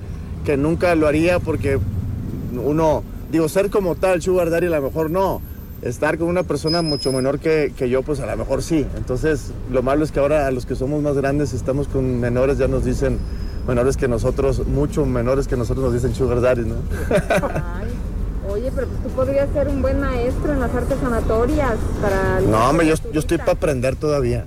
que 0.45 0.57
nunca 0.57 0.95
lo 0.95 1.07
haría 1.07 1.38
porque 1.38 1.79
uno, 2.64 3.03
digo, 3.31 3.49
ser 3.49 3.71
como 3.71 3.95
tal, 3.95 4.23
Sugar 4.23 4.51
Daddy 4.51 4.66
a 4.66 4.71
lo 4.71 4.83
mejor 4.83 5.11
no, 5.11 5.40
estar 5.83 6.19
con 6.19 6.29
una 6.29 6.43
persona 6.43 6.83
mucho 6.83 7.12
menor 7.12 7.38
que, 7.38 7.73
que, 7.77 7.88
yo, 7.88 8.03
pues 8.03 8.21
a 8.21 8.27
lo 8.27 8.37
mejor 8.37 8.62
sí. 8.62 8.87
Entonces, 8.97 9.53
lo 9.71 9.83
malo 9.83 10.05
es 10.05 10.12
que 10.12 10.21
ahora 10.21 10.47
a 10.47 10.51
los 10.51 10.66
que 10.66 10.75
somos 10.75 11.03
más 11.03 11.16
grandes 11.16 11.53
estamos 11.53 11.88
con 11.88 12.21
menores, 12.21 12.59
ya 12.59 12.69
nos 12.69 12.85
dicen 12.85 13.19
menores 13.66 13.97
que 13.97 14.09
nosotros, 14.09 14.66
mucho 14.66 15.07
menores 15.07 15.47
que 15.47 15.57
nosotros 15.57 15.87
nos 15.87 15.95
dicen 15.95 16.14
Sugar 16.14 16.40
Daddy, 16.40 16.62
¿no? 16.62 16.75
Oye, 18.61 18.70
pero 18.75 18.88
pues 18.88 19.03
tú 19.03 19.09
podrías 19.11 19.49
ser 19.55 19.68
un 19.68 19.81
buen 19.81 20.01
maestro 20.01 20.53
en 20.53 20.61
las 20.61 20.75
artes 20.75 20.99
sanatorias 21.01 21.77
para... 22.03 22.40
No, 22.40 22.68
hombre, 22.68 22.87
yo, 22.88 22.94
yo 23.11 23.20
estoy 23.20 23.38
para 23.38 23.53
aprender 23.53 23.96
todavía. 23.96 24.44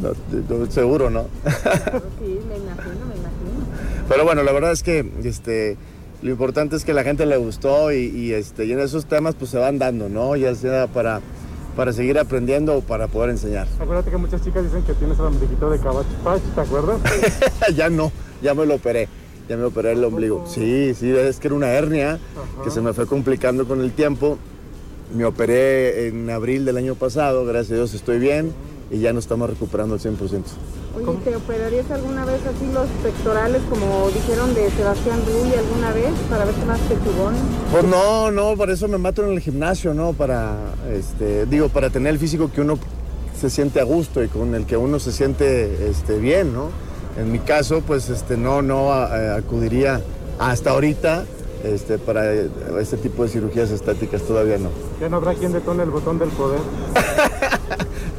no, 0.00 0.66
seguro, 0.70 1.10
¿no? 1.10 1.22
sí, 1.44 2.38
me 2.48 2.58
imagino, 2.58 3.06
me 3.06 3.16
imagino. 3.16 3.66
Pero 4.08 4.24
bueno, 4.24 4.44
la 4.44 4.52
verdad 4.52 4.70
es 4.70 4.84
que 4.84 5.10
este, 5.24 5.76
lo 6.22 6.30
importante 6.30 6.76
es 6.76 6.84
que 6.84 6.94
la 6.94 7.02
gente 7.02 7.26
le 7.26 7.36
gustó 7.38 7.90
y, 7.90 8.32
este, 8.32 8.64
y 8.64 8.72
en 8.72 8.78
esos 8.78 9.06
temas 9.06 9.34
pues 9.34 9.50
se 9.50 9.58
van 9.58 9.80
dando, 9.80 10.08
¿no? 10.08 10.36
Ya 10.36 10.54
sea 10.54 10.86
para, 10.86 11.22
para 11.74 11.92
seguir 11.92 12.20
aprendiendo 12.20 12.76
o 12.76 12.82
para 12.82 13.08
poder 13.08 13.30
enseñar. 13.30 13.66
Acuérdate 13.80 14.12
que 14.12 14.16
muchas 14.16 14.44
chicas 14.44 14.62
dicen 14.62 14.84
que 14.84 14.94
tienes 14.94 15.18
el 15.18 15.24
ombliguito 15.24 15.70
de 15.70 15.80
caballo, 15.80 16.06
¿te 16.54 16.60
acuerdas? 16.60 17.00
ya 17.74 17.90
no, 17.90 18.12
ya 18.42 18.54
me 18.54 18.64
lo 18.64 18.76
operé 18.76 19.08
ya 19.48 19.56
me 19.56 19.64
operé 19.64 19.92
el 19.92 20.04
ombligo. 20.04 20.44
Sí, 20.46 20.94
sí, 20.94 21.10
es 21.10 21.38
que 21.38 21.48
era 21.48 21.54
una 21.54 21.68
hernia 21.68 22.18
que 22.64 22.70
se 22.70 22.80
me 22.80 22.92
fue 22.92 23.06
complicando 23.06 23.66
con 23.66 23.80
el 23.80 23.92
tiempo. 23.92 24.38
Me 25.14 25.24
operé 25.24 26.08
en 26.08 26.28
abril 26.30 26.64
del 26.64 26.76
año 26.76 26.94
pasado, 26.94 27.44
gracias 27.44 27.72
a 27.72 27.74
Dios 27.76 27.94
estoy 27.94 28.18
bien 28.18 28.52
y 28.90 28.98
ya 28.98 29.12
nos 29.12 29.24
estamos 29.24 29.48
recuperando 29.48 29.94
al 29.94 30.00
100%. 30.00 30.42
Oye, 30.96 31.18
¿te 31.24 31.36
operarías 31.36 31.90
alguna 31.90 32.24
vez 32.24 32.40
así 32.46 32.72
los 32.72 32.88
pectorales 33.02 33.60
como 33.68 34.08
dijeron 34.08 34.54
de 34.54 34.70
Sebastián 34.70 35.20
Rulli 35.26 35.54
alguna 35.54 35.92
vez 35.92 36.12
para 36.30 36.44
verte 36.46 36.64
más 36.64 36.80
pechugón? 36.80 37.34
Pues 37.70 37.84
no, 37.84 38.30
no, 38.30 38.56
para 38.56 38.72
eso 38.72 38.88
me 38.88 38.96
mato 38.96 39.24
en 39.24 39.32
el 39.32 39.40
gimnasio, 39.40 39.92
¿no? 39.92 40.14
Para, 40.14 40.56
este, 40.90 41.44
digo, 41.46 41.68
para 41.68 41.90
tener 41.90 42.14
el 42.14 42.18
físico 42.18 42.50
que 42.50 42.62
uno 42.62 42.78
se 43.38 43.50
siente 43.50 43.80
a 43.80 43.84
gusto 43.84 44.24
y 44.24 44.28
con 44.28 44.54
el 44.54 44.64
que 44.64 44.76
uno 44.76 44.98
se 44.98 45.12
siente 45.12 45.88
este, 45.88 46.18
bien, 46.18 46.54
¿no? 46.54 46.70
En 47.18 47.32
mi 47.32 47.38
caso, 47.38 47.80
pues 47.80 48.10
este, 48.10 48.36
no, 48.36 48.62
no 48.62 48.92
acudiría 48.92 50.00
hasta 50.38 50.70
ahorita 50.70 51.24
este, 51.64 51.98
para 51.98 52.32
este 52.32 52.96
tipo 52.96 53.24
de 53.24 53.30
cirugías 53.30 53.70
estáticas, 53.70 54.22
todavía 54.22 54.58
no. 54.58 54.70
Ya 55.00 55.08
no 55.08 55.16
habrá 55.16 55.34
quien 55.34 55.52
detone 55.52 55.82
el 55.82 55.90
botón 55.90 56.18
del 56.18 56.28
poder. 56.30 56.60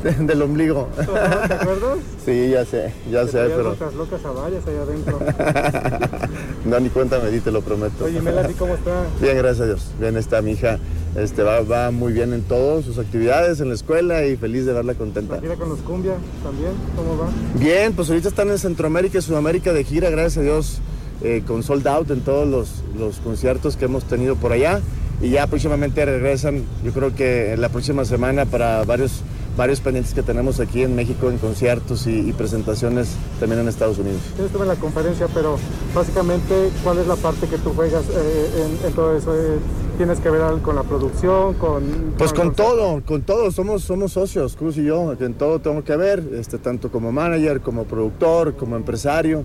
del 0.27 0.41
ombligo. 0.41 0.87
¿Te 0.95 1.01
acuerdas? 1.01 1.97
Sí, 2.27 2.49
ya 2.49 2.65
sé, 2.65 2.93
ya 3.09 3.25
sé, 3.25 3.37
pero... 3.47 3.63
locas, 3.63 3.93
locas 3.93 4.25
a 4.25 4.31
vallas 4.31 4.61
allá 4.67 4.81
adentro. 4.81 5.17
no, 6.65 6.79
ni 6.81 6.89
cuenta 6.89 7.19
me 7.19 7.31
di, 7.31 7.39
te 7.39 7.51
lo 7.51 7.61
prometo. 7.61 8.03
Oye, 8.03 8.19
Melanie, 8.19 8.53
¿cómo 8.53 8.75
está? 8.75 9.05
Bien, 9.21 9.37
gracias 9.37 9.61
a 9.61 9.65
Dios. 9.65 9.91
Bien 9.97 10.17
está 10.17 10.41
mi 10.41 10.51
hija. 10.51 10.77
Este, 11.15 11.41
va, 11.41 11.61
va 11.61 11.91
muy 11.91 12.13
bien 12.13 12.33
en 12.33 12.41
todas 12.43 12.85
sus 12.85 12.99
actividades, 12.99 13.59
en 13.59 13.69
la 13.69 13.75
escuela 13.75 14.25
y 14.25 14.35
feliz 14.37 14.65
de 14.65 14.73
verla 14.73 14.93
contenta. 14.93 15.39
gira 15.39 15.55
con 15.55 15.69
los 15.69 15.79
cumbia 15.79 16.15
también? 16.43 16.71
¿Cómo 16.95 17.17
va? 17.17 17.29
Bien, 17.59 17.93
pues 17.93 18.09
ahorita 18.09 18.29
están 18.29 18.49
en 18.49 18.59
Centroamérica 18.59 19.17
y 19.17 19.21
Sudamérica 19.21 19.73
de 19.73 19.83
gira, 19.83 20.09
gracias 20.09 20.37
a 20.37 20.41
Dios, 20.41 20.79
eh, 21.23 21.43
con 21.47 21.63
sold 21.63 21.87
out 21.87 22.11
en 22.11 22.21
todos 22.21 22.47
los, 22.47 22.83
los 22.97 23.17
conciertos 23.17 23.77
que 23.77 23.85
hemos 23.85 24.03
tenido 24.03 24.35
por 24.35 24.51
allá. 24.51 24.81
Y 25.19 25.31
ya 25.31 25.47
próximamente 25.47 26.05
regresan, 26.05 26.63
yo 26.83 26.91
creo 26.91 27.15
que 27.15 27.53
en 27.53 27.61
la 27.61 27.69
próxima 27.69 28.05
semana 28.05 28.45
para 28.45 28.83
varios 28.83 29.23
varios 29.57 29.81
pendientes 29.81 30.13
que 30.13 30.21
tenemos 30.21 30.59
aquí 30.59 30.83
en 30.83 30.95
México 30.95 31.29
en 31.29 31.39
conciertos 31.39 32.05
y, 32.05 32.31
presentaciones 32.37 33.09
también 33.39 33.61
en 33.61 33.67
Estados 33.67 33.97
Unidos. 33.97 34.21
Yo 34.37 34.45
estuve 34.45 34.61
en 34.61 34.67
la 34.67 34.75
conferencia, 34.75 35.27
pero 35.33 35.57
básicamente, 35.95 36.69
¿cuál 36.83 36.99
es 36.99 37.07
la 37.07 37.15
parte 37.15 37.47
que 37.47 37.57
tú 37.57 37.73
juegas 37.73 38.03
eh, 38.11 38.67
en, 38.85 38.93
todo 38.93 39.17
eso? 39.17 39.35
Eh, 39.35 39.57
¿Tienes 39.97 40.19
que 40.19 40.29
ver 40.29 40.61
con 40.61 40.75
la 40.75 40.83
producción? 40.83 41.55
con 41.55 42.13
Pues 42.15 42.31
con, 42.31 42.53
todo, 42.53 43.01
con 43.03 43.23
todo. 43.23 43.49
Somos, 43.49 43.81
somos 43.81 44.11
socios, 44.11 44.55
Cruz 44.55 44.77
y 44.77 44.83
yo. 44.83 45.13
En 45.19 45.33
todo 45.33 45.59
tengo 45.59 45.83
que 45.83 45.95
ver, 45.95 46.23
este, 46.33 46.59
tanto 46.59 46.91
como 46.91 47.11
manager, 47.11 47.61
como 47.61 47.85
productor, 47.85 48.55
como 48.55 48.75
empresario. 48.75 49.43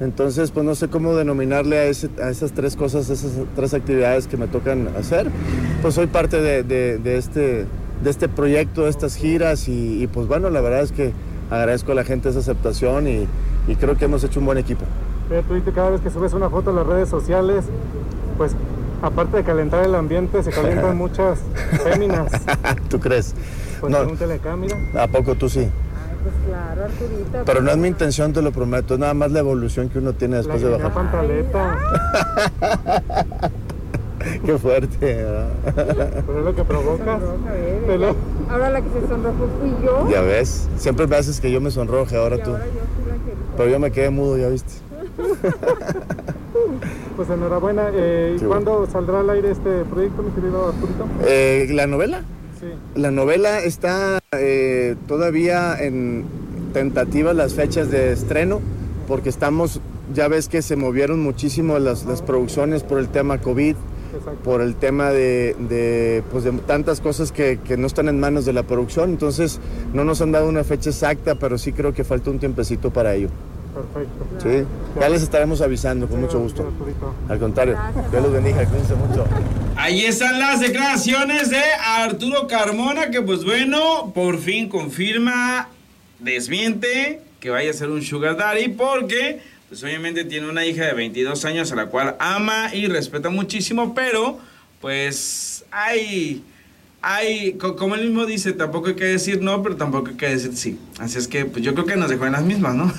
Entonces, 0.00 0.50
pues 0.50 0.66
no 0.66 0.74
sé 0.74 0.88
cómo 0.88 1.14
denominarle 1.14 1.78
a, 1.78 1.84
esas 1.84 2.52
tres 2.52 2.74
cosas, 2.74 3.08
esas 3.08 3.30
tres 3.54 3.72
actividades 3.72 4.26
que 4.26 4.36
me 4.36 4.48
tocan 4.48 4.88
hacer. 4.98 5.30
Pues 5.80 5.94
soy 5.94 6.08
parte 6.08 6.40
de 6.40 7.16
este 7.16 7.66
de 8.02 8.10
este 8.10 8.28
proyecto, 8.28 8.84
de 8.84 8.90
estas 8.90 9.14
giras 9.16 9.68
y, 9.68 10.08
pues 10.12 10.26
bueno, 10.26 10.50
la 10.50 10.60
verdad 10.60 10.80
es 10.80 10.92
que 10.92 11.12
agradezco 11.50 11.92
a 11.92 11.94
la 11.94 12.04
gente 12.04 12.28
esa 12.28 12.40
aceptación 12.40 13.06
y, 13.08 13.28
creo 13.78 13.96
que 13.96 14.06
hemos 14.06 14.24
hecho 14.24 14.40
un 14.40 14.46
buen 14.46 14.58
equipo. 14.58 14.84
Pero 15.28 15.42
tú 15.42 15.72
cada 15.72 15.90
vez 15.90 16.00
que 16.00 16.10
subes 16.10 16.32
una 16.32 16.50
foto 16.50 16.70
en 16.70 16.76
las 16.76 16.86
redes 16.86 17.08
sociales, 17.08 17.64
pues 18.36 18.54
aparte 19.02 19.36
de 19.38 19.44
calentar 19.44 19.84
el 19.84 19.94
ambiente, 19.94 20.42
se 20.42 20.50
calientan 20.50 20.96
muchas 20.98 21.40
féminas. 21.84 22.32
¿Tú 22.88 22.98
crees? 22.98 23.34
Pues 23.80 23.92
no. 23.92 23.98
pregúntale 23.98 24.34
acá, 24.34 24.56
mira. 24.56 24.76
¿A 25.00 25.06
poco 25.08 25.34
tú 25.34 25.48
sí? 25.48 25.68
Pues 26.22 26.34
claro, 26.46 26.84
Arturito. 26.84 27.42
Pero 27.44 27.62
no 27.62 27.70
es 27.70 27.76
mi 27.76 27.88
intención, 27.88 28.32
te 28.32 28.42
lo 28.42 28.52
prometo, 28.52 28.94
es 28.94 29.00
nada 29.00 29.14
más 29.14 29.32
la 29.32 29.40
evolución 29.40 29.88
que 29.88 29.98
uno 29.98 30.12
tiene 30.12 30.36
después 30.36 30.60
de 30.62 30.68
bajar. 30.68 30.92
pantaleta. 30.92 31.78
Qué 34.46 34.58
fuerte. 34.58 34.98
Pero 35.74 36.38
es 36.38 36.44
lo 36.44 36.54
que 36.54 36.64
provoca. 36.64 37.18
Ahora 38.50 38.70
la 38.70 38.82
que 38.82 38.88
se 38.88 39.08
sonrojó 39.08 39.48
fui 39.60 39.70
yo. 39.84 40.08
Ya 40.10 40.20
ves, 40.20 40.68
siempre 40.76 41.06
me 41.06 41.16
haces 41.16 41.40
que 41.40 41.52
yo 41.52 41.60
me 41.60 41.70
sonroje, 41.70 42.16
ahora 42.16 42.42
tú. 42.42 42.52
Pero 43.56 43.70
yo 43.70 43.78
me 43.78 43.92
quedé 43.92 44.10
mudo, 44.10 44.38
ya 44.38 44.48
viste. 44.48 44.72
pues 47.16 47.30
enhorabuena. 47.30 47.90
Eh, 47.92 48.38
¿Y 48.40 48.44
cuándo 48.44 48.88
saldrá 48.90 49.20
al 49.20 49.30
aire 49.30 49.52
este 49.52 49.84
proyecto, 49.84 50.22
mi 50.22 50.30
querido 50.32 50.68
Arturito? 50.68 51.06
Eh, 51.24 51.68
¿La 51.70 51.86
novela? 51.86 52.22
Sí. 52.58 52.66
La 52.94 53.10
novela 53.10 53.60
está 53.60 54.20
eh, 54.32 54.96
todavía 55.06 55.76
en 55.78 56.24
tentativas 56.72 57.36
las 57.36 57.54
fechas 57.54 57.90
de 57.90 58.12
estreno, 58.12 58.60
porque 59.06 59.28
estamos, 59.28 59.80
ya 60.14 60.28
ves 60.28 60.48
que 60.48 60.62
se 60.62 60.74
movieron 60.74 61.22
muchísimo 61.22 61.78
las, 61.78 62.06
las 62.06 62.22
producciones 62.22 62.82
por 62.82 62.98
el 62.98 63.08
tema 63.08 63.38
COVID 63.38 63.76
por 64.44 64.60
el 64.60 64.74
tema 64.74 65.10
de, 65.10 66.22
pues 66.30 66.44
de 66.44 66.52
tantas 66.52 67.00
cosas 67.00 67.32
que, 67.32 67.58
no 67.78 67.86
están 67.86 68.08
en 68.08 68.20
manos 68.20 68.44
de 68.44 68.52
la 68.52 68.62
producción. 68.62 69.10
Entonces, 69.10 69.60
no 69.92 70.04
nos 70.04 70.20
han 70.20 70.32
dado 70.32 70.48
una 70.48 70.64
fecha 70.64 70.90
exacta, 70.90 71.34
pero 71.34 71.58
sí 71.58 71.72
creo 71.72 71.94
que 71.94 72.04
falta 72.04 72.30
un 72.30 72.38
tiempecito 72.38 72.90
para 72.90 73.14
ello. 73.14 73.28
Perfecto. 73.74 74.26
Sí, 74.42 75.00
ya 75.00 75.08
les 75.08 75.22
estaremos 75.22 75.62
avisando 75.62 76.06
con 76.06 76.20
mucho 76.20 76.38
gusto. 76.38 76.70
Al 77.28 77.38
contrario, 77.38 77.78
Dios 78.10 78.22
los 78.22 78.32
bendiga, 78.32 78.66
cuídense 78.66 78.94
mucho. 78.94 79.24
Ahí 79.76 80.04
están 80.04 80.38
las 80.38 80.60
declaraciones 80.60 81.48
de 81.48 81.62
Arturo 81.82 82.46
Carmona, 82.46 83.10
que 83.10 83.22
pues 83.22 83.44
bueno, 83.44 84.12
por 84.14 84.38
fin 84.38 84.68
confirma, 84.68 85.68
desmiente 86.18 87.22
que 87.42 87.50
vaya 87.50 87.70
a 87.70 87.74
ser 87.74 87.90
un 87.90 88.02
sugar 88.02 88.36
daddy, 88.36 88.68
porque 88.68 89.40
pues 89.72 89.82
obviamente 89.84 90.26
tiene 90.26 90.50
una 90.50 90.66
hija 90.66 90.84
de 90.84 90.92
22 90.92 91.46
años 91.46 91.72
a 91.72 91.76
la 91.76 91.86
cual 91.86 92.14
ama 92.18 92.74
y 92.74 92.88
respeta 92.88 93.30
muchísimo, 93.30 93.94
pero 93.94 94.38
pues 94.82 95.64
hay, 95.70 96.44
hay, 97.00 97.52
como 97.54 97.94
él 97.94 98.04
mismo 98.04 98.26
dice, 98.26 98.52
tampoco 98.52 98.88
hay 98.88 98.96
que 98.96 99.06
decir 99.06 99.40
no, 99.40 99.62
pero 99.62 99.76
tampoco 99.76 100.10
hay 100.10 100.16
que 100.16 100.28
decir 100.28 100.54
sí. 100.58 100.78
Así 100.98 101.16
es 101.16 101.26
que 101.26 101.46
pues 101.46 101.64
yo 101.64 101.72
creo 101.72 101.86
que 101.86 101.96
nos 101.96 102.10
dejó 102.10 102.26
en 102.26 102.32
las 102.32 102.42
mismas, 102.42 102.74
¿no? 102.74 102.92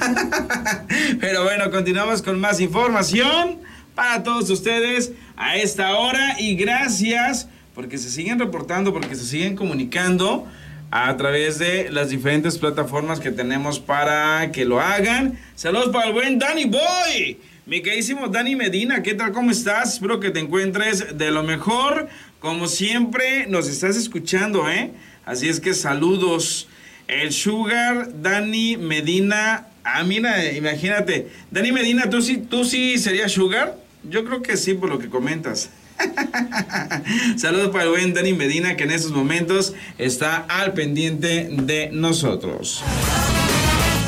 pero 1.22 1.44
bueno, 1.44 1.70
continuamos 1.70 2.24
con 2.24 2.40
más 2.40 2.60
información 2.60 3.60
para 3.94 4.24
todos 4.24 4.50
ustedes 4.50 5.12
a 5.38 5.58
esta 5.58 5.96
hora 5.96 6.40
y 6.40 6.56
gracias 6.56 7.50
porque 7.76 8.00
se 8.00 8.10
siguen 8.10 8.40
reportando, 8.40 8.94
porque 8.94 9.14
se 9.14 9.26
siguen 9.26 9.56
comunicando 9.56 10.48
a 10.95 11.17
través 11.17 11.58
de 11.58 11.89
las 11.89 12.10
diferentes 12.10 12.60
plataformas 12.60 13.19
que 13.19 13.32
tenemos 13.32 13.79
para 13.79 14.51
que 14.51 14.63
lo 14.63 14.79
hagan. 14.79 15.39
Saludos 15.56 15.89
para 15.89 16.06
el 16.06 16.13
buen 16.13 16.38
Danny 16.38 16.65
Boy. 16.65 17.39
Mi 17.65 17.82
queridísimo 17.82 18.27
Dani 18.27 18.56
Medina, 18.56 19.01
¿qué 19.01 19.15
tal? 19.15 19.32
¿Cómo 19.32 19.49
estás? 19.49 19.95
Espero 19.95 20.19
que 20.19 20.29
te 20.29 20.39
encuentres 20.39 21.17
de 21.17 21.32
lo 21.32 21.41
mejor. 21.41 22.10
Como 22.39 22.67
siempre, 22.67 23.47
nos 23.47 23.67
estás 23.69 23.97
escuchando, 23.97 24.69
¿eh? 24.69 24.91
Así 25.25 25.49
es 25.49 25.60
que 25.60 25.73
saludos. 25.73 26.67
El 27.08 27.32
Sugar, 27.32 28.21
Dani 28.21 28.77
Medina. 28.77 29.69
Ah, 29.84 30.03
mira, 30.03 30.45
imagínate. 30.53 31.27
Dani 31.49 31.71
Medina, 31.71 32.08
¿tú 32.12 32.21
sí, 32.21 32.38
¿tú 32.38 32.65
sí 32.65 32.99
serías 32.99 33.32
Sugar? 33.32 33.79
Yo 34.08 34.25
creo 34.25 34.43
que 34.43 34.58
sí, 34.58 34.75
por 34.75 34.89
lo 34.89 34.99
que 34.99 35.10
comentas. 35.10 35.71
Saludos 37.38 37.69
para 37.69 37.86
el 37.86 37.89
buen 37.89 38.13
Dani 38.13 38.34
Medina 38.34 38.75
que 38.75 38.84
en 38.84 38.91
estos 38.91 39.12
momentos 39.12 39.73
está 39.97 40.45
al 40.47 40.73
pendiente 40.73 41.49
de 41.51 41.89
nosotros. 41.91 42.84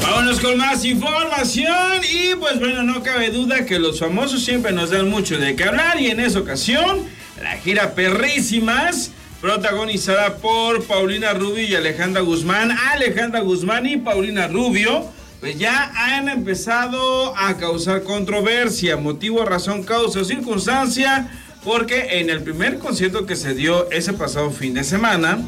Vámonos 0.01 0.39
con 0.39 0.57
más 0.57 0.85
información 0.85 2.01
y 2.03 2.35
pues 2.35 2.59
bueno, 2.59 2.83
no 2.83 3.01
cabe 3.01 3.31
duda 3.31 3.65
que 3.65 3.79
los 3.79 3.99
famosos 3.99 4.43
siempre 4.43 4.71
nos 4.71 4.91
dan 4.91 5.09
mucho 5.09 5.37
de 5.37 5.55
qué 5.55 5.63
hablar 5.63 5.99
y 5.99 6.07
en 6.07 6.19
esa 6.19 6.39
ocasión 6.39 7.05
la 7.41 7.57
gira 7.57 7.95
Perrísimas 7.95 9.11
protagonizada 9.41 10.37
por 10.37 10.83
Paulina 10.85 11.33
Rubio 11.33 11.63
y 11.63 11.75
Alejandra 11.75 12.21
Guzmán, 12.21 12.71
Alejandra 12.93 13.41
Guzmán 13.41 13.85
y 13.85 13.97
Paulina 13.97 14.47
Rubio 14.47 15.11
pues 15.39 15.59
ya 15.59 15.91
han 15.95 16.29
empezado 16.29 17.35
a 17.37 17.57
causar 17.57 18.03
controversia, 18.03 18.97
motivo, 18.97 19.43
razón, 19.45 19.83
causa 19.83 20.23
circunstancia, 20.23 21.29
porque 21.65 22.19
en 22.19 22.29
el 22.29 22.41
primer 22.43 22.77
concierto 22.77 23.25
que 23.25 23.35
se 23.35 23.55
dio 23.55 23.91
ese 23.91 24.13
pasado 24.13 24.51
fin 24.51 24.75
de 24.75 24.83
semana, 24.83 25.39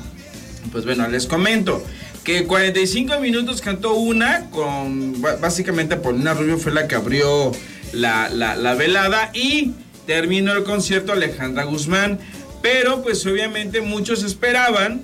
pues 0.71 0.83
bueno, 0.83 1.07
les 1.07 1.27
comento 1.27 1.81
que 2.23 2.43
45 2.45 3.19
minutos 3.21 3.61
cantó 3.61 3.93
una, 3.93 4.49
con 4.49 5.21
básicamente 5.21 5.95
Paulina 5.95 6.33
Rubio 6.33 6.57
fue 6.57 6.73
la 6.73 6.87
que 6.87 6.95
abrió 6.95 7.53
la, 7.93 8.27
la 8.29 8.73
velada 8.73 9.29
y 9.33 9.71
terminó 10.07 10.53
el 10.53 10.63
concierto 10.63 11.13
Alejandra 11.13 11.63
Guzmán, 11.63 12.19
pero 12.61 13.03
pues 13.03 13.25
obviamente 13.25 13.81
muchos 13.81 14.23
esperaban 14.23 15.01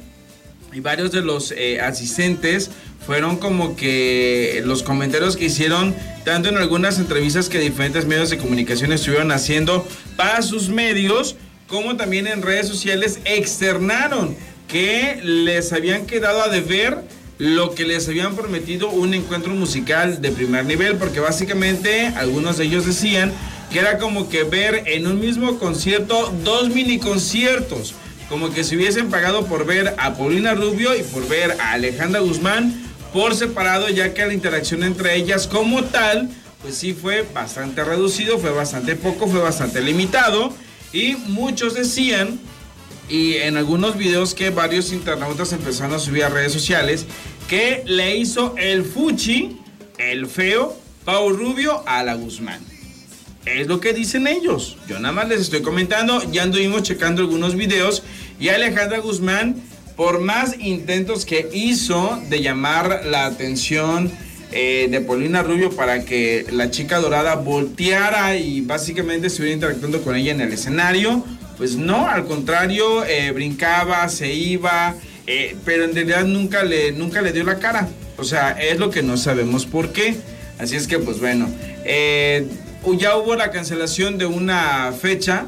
y 0.74 0.80
varios 0.80 1.12
de 1.12 1.22
los 1.22 1.52
eh, 1.52 1.80
asistentes 1.80 2.72
fueron 3.06 3.38
como 3.38 3.76
que 3.76 4.62
los 4.66 4.84
comentarios 4.84 5.36
que 5.36 5.46
hicieron 5.46 5.96
tanto 6.24 6.50
en 6.50 6.58
algunas 6.58 7.00
entrevistas 7.00 7.50
que 7.50 7.60
diferentes 7.60 8.06
medios 8.06 8.30
de 8.30 8.38
comunicación 8.38 8.94
estuvieron 8.94 9.32
haciendo 9.32 9.86
para 10.16 10.42
sus 10.42 10.70
medios, 10.70 11.36
como 11.68 11.98
también 11.98 12.28
en 12.28 12.42
redes 12.42 12.68
sociales 12.68 13.20
externaron 13.26 14.36
que 14.68 15.20
les 15.24 15.74
habían 15.74 16.06
quedado 16.06 16.42
a 16.42 16.50
deber 16.50 17.02
lo 17.38 17.76
que 17.76 17.84
les 17.84 18.08
habían 18.08 18.36
prometido 18.36 18.90
un 18.90 19.14
encuentro 19.14 19.54
musical 19.54 20.22
de 20.22 20.32
primer 20.32 20.66
nivel, 20.66 20.96
porque 20.96 21.20
básicamente 21.20 22.08
algunos 22.16 22.58
de 22.58 22.66
ellos 22.66 22.86
decían 22.86 23.34
que 23.72 23.80
era 23.80 23.98
como 23.98 24.30
que 24.30 24.44
ver 24.44 24.84
en 24.86 25.08
un 25.08 25.20
mismo 25.20 25.58
concierto 25.58 26.34
dos 26.44 26.70
mini 26.70 27.00
conciertos, 27.00 27.96
como 28.30 28.54
que 28.54 28.64
se 28.64 28.76
hubiesen 28.76 29.10
pagado 29.10 29.46
por 29.46 29.66
ver 29.66 29.96
a 29.98 30.16
Paulina 30.16 30.54
Rubio 30.54 30.96
y 30.96 31.04
por 31.04 31.28
ver 31.28 31.58
a 31.60 31.74
Alejandra 31.74 32.22
Guzmán 32.22 32.82
por 33.14 33.36
separado, 33.36 33.88
ya 33.90 34.14
que 34.14 34.26
la 34.26 34.34
interacción 34.34 34.84
entre 34.84 35.16
ellas 35.16 35.48
como 35.48 35.84
tal, 35.84 36.30
pues 36.62 36.76
sí 36.76 36.94
fue 36.94 37.26
bastante 37.34 37.84
reducido, 37.84 38.40
fue 38.40 38.52
bastante 38.52 38.96
poco, 38.96 39.28
fue 39.28 39.40
bastante 39.40 39.82
limitado 39.82 40.54
y 40.92 41.16
muchos 41.28 41.76
decían 41.76 42.40
y 43.10 43.36
en 43.36 43.58
algunos 43.58 43.98
videos 43.98 44.34
que 44.34 44.50
varios 44.50 44.92
internautas 44.92 45.54
empezaron 45.54 45.94
a 45.94 46.00
subir 46.00 46.24
a 46.24 46.30
redes 46.30 46.54
sociales 46.54 47.06
que 47.48 47.84
le 47.86 48.18
hizo 48.18 48.56
el 48.58 48.84
fuchi, 48.84 49.60
el 49.98 50.26
feo, 50.28 50.78
Pau 51.06 51.30
Rubio 51.30 51.84
a 51.86 52.04
la 52.04 52.16
Guzmán. 52.16 52.62
Es 53.46 53.68
lo 53.68 53.82
que 53.82 53.94
dicen 53.94 54.26
ellos. 54.26 54.78
Yo 54.88 55.00
nada 55.00 55.14
más 55.14 55.28
les 55.28 55.42
estoy 55.42 55.62
comentando. 55.62 56.24
Ya 56.32 56.44
anduvimos 56.44 56.84
checando 56.84 57.22
algunos 57.22 57.56
videos. 57.56 58.04
Y 58.40 58.48
Alejandra 58.48 59.00
Guzmán, 59.00 59.62
por 59.96 60.20
más 60.20 60.56
intentos 60.60 61.26
que 61.26 61.50
hizo 61.54 62.22
de 62.30 62.42
llamar 62.42 63.06
la 63.06 63.26
atención 63.26 64.12
eh, 64.52 64.88
de 64.90 65.02
Paulina 65.02 65.42
Rubio 65.42 65.72
para 65.72 66.06
que 66.06 66.46
la 66.52 66.70
chica 66.70 67.00
dorada 67.00 67.36
volteara 67.36 68.36
y 68.36 68.62
básicamente 68.62 69.28
estuviera 69.28 69.56
interactuando 69.56 70.02
con 70.02 70.16
ella 70.16 70.32
en 70.32 70.42
el 70.42 70.54
escenario, 70.54 71.26
pues 71.58 71.76
no, 71.76 72.08
al 72.08 72.26
contrario, 72.26 73.04
eh, 73.06 73.32
brincaba, 73.32 74.08
se 74.10 74.34
iba, 74.34 74.96
eh, 75.26 75.56
pero 75.66 75.86
en 75.86 75.96
realidad 75.96 76.26
nunca 76.26 76.64
le, 76.64 76.92
nunca 76.92 77.22
le 77.22 77.32
dio 77.32 77.44
la 77.44 77.60
cara. 77.60 77.88
O 78.18 78.24
sea, 78.24 78.52
es 78.52 78.78
lo 78.78 78.92
que 78.92 79.02
no 79.02 79.18
sabemos 79.18 79.66
por 79.66 79.92
qué. 79.92 80.16
Así 80.60 80.76
es 80.76 80.88
que, 80.88 81.00
pues 81.00 81.20
bueno, 81.20 81.50
ya 81.84 83.18
hubo 83.18 83.36
la 83.36 83.50
cancelación 83.50 84.20
de 84.20 84.28
una 84.28 84.94
fecha 84.94 85.48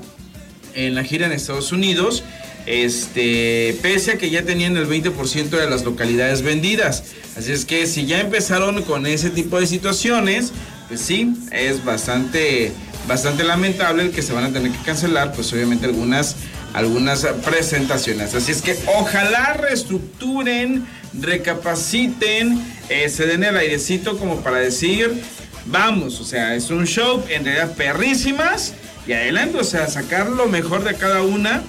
en 0.73 0.95
la 0.95 1.03
gira 1.03 1.27
en 1.27 1.31
Estados 1.31 1.71
Unidos, 1.71 2.23
este, 2.65 3.77
pese 3.81 4.11
a 4.11 4.17
que 4.17 4.29
ya 4.29 4.43
tenían 4.43 4.75
el 4.77 4.87
20% 4.87 5.49
de 5.49 5.69
las 5.69 5.83
localidades 5.83 6.41
vendidas. 6.41 7.03
Así 7.37 7.51
es 7.51 7.65
que 7.65 7.85
si 7.87 8.05
ya 8.05 8.21
empezaron 8.21 8.81
con 8.83 9.05
ese 9.05 9.29
tipo 9.29 9.59
de 9.59 9.67
situaciones, 9.67 10.51
pues 10.87 11.01
sí, 11.01 11.33
es 11.51 11.83
bastante, 11.83 12.71
bastante 13.07 13.43
lamentable 13.43 14.03
el 14.03 14.11
que 14.11 14.21
se 14.21 14.33
van 14.33 14.45
a 14.45 14.53
tener 14.53 14.71
que 14.71 14.83
cancelar, 14.83 15.33
pues 15.33 15.51
obviamente 15.53 15.85
algunas, 15.85 16.35
algunas 16.73 17.25
presentaciones. 17.43 18.33
Así 18.33 18.51
es 18.51 18.61
que 18.61 18.77
ojalá 18.97 19.53
reestructuren, 19.53 20.85
recapaciten, 21.19 22.63
eh, 22.89 23.09
se 23.09 23.25
den 23.25 23.43
el 23.43 23.57
airecito 23.57 24.17
como 24.17 24.41
para 24.41 24.57
decir, 24.57 25.21
vamos, 25.65 26.19
o 26.19 26.23
sea, 26.23 26.55
es 26.55 26.69
un 26.69 26.85
show 26.85 27.23
en 27.29 27.45
realidad 27.45 27.73
perrísimas 27.75 28.73
y 29.07 29.13
adelante, 29.13 29.57
o 29.57 29.63
sea, 29.63 29.87
sacar 29.87 30.29
lo 30.29 30.47
mejor 30.47 30.83
de 30.83 30.95
cada 30.95 31.21
una 31.21 31.63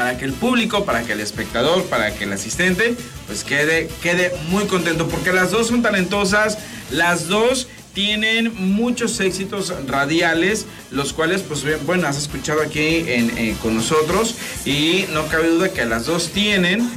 para 0.00 0.16
que 0.16 0.24
el 0.24 0.32
público, 0.32 0.86
para 0.86 1.02
que 1.02 1.12
el 1.12 1.20
espectador, 1.20 1.84
para 1.84 2.14
que 2.14 2.24
el 2.24 2.32
asistente, 2.32 2.96
pues 3.26 3.44
quede, 3.44 3.90
quede 4.00 4.32
muy 4.48 4.64
contento, 4.64 5.06
porque 5.08 5.30
las 5.30 5.50
dos 5.50 5.66
son 5.66 5.82
talentosas, 5.82 6.56
las 6.90 7.28
dos 7.28 7.68
tienen 7.92 8.50
muchos 8.54 9.20
éxitos 9.20 9.74
radiales, 9.86 10.64
los 10.90 11.12
cuales, 11.12 11.42
pues, 11.42 11.66
bueno, 11.84 12.08
has 12.08 12.16
escuchado 12.16 12.62
aquí 12.62 12.80
eh, 12.80 13.54
con 13.60 13.76
nosotros 13.76 14.36
y 14.64 15.04
no 15.12 15.26
cabe 15.26 15.48
duda 15.50 15.68
que 15.70 15.84
las 15.84 16.06
dos 16.06 16.30
tienen 16.30 16.90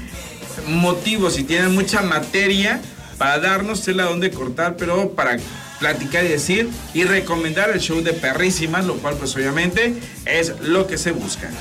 motivos 0.69 1.37
y 1.37 1.43
tienen 1.43 1.75
mucha 1.75 2.03
materia 2.03 2.79
para 3.17 3.37
darnos 3.39 3.81
tela 3.81 4.05
donde 4.05 4.31
cortar, 4.31 4.77
pero 4.77 5.11
para 5.11 5.39
platicar 5.77 6.23
y 6.23 6.29
decir 6.29 6.69
y 6.93 7.03
recomendar 7.03 7.69
el 7.69 7.81
show 7.81 8.01
de 8.01 8.13
Perrísimas, 8.13 8.85
lo 8.85 8.95
cual 8.95 9.15
pues 9.15 9.35
obviamente 9.35 9.93
es 10.23 10.53
lo 10.61 10.87
que 10.87 10.97
se 10.97 11.11
busca. 11.11 11.51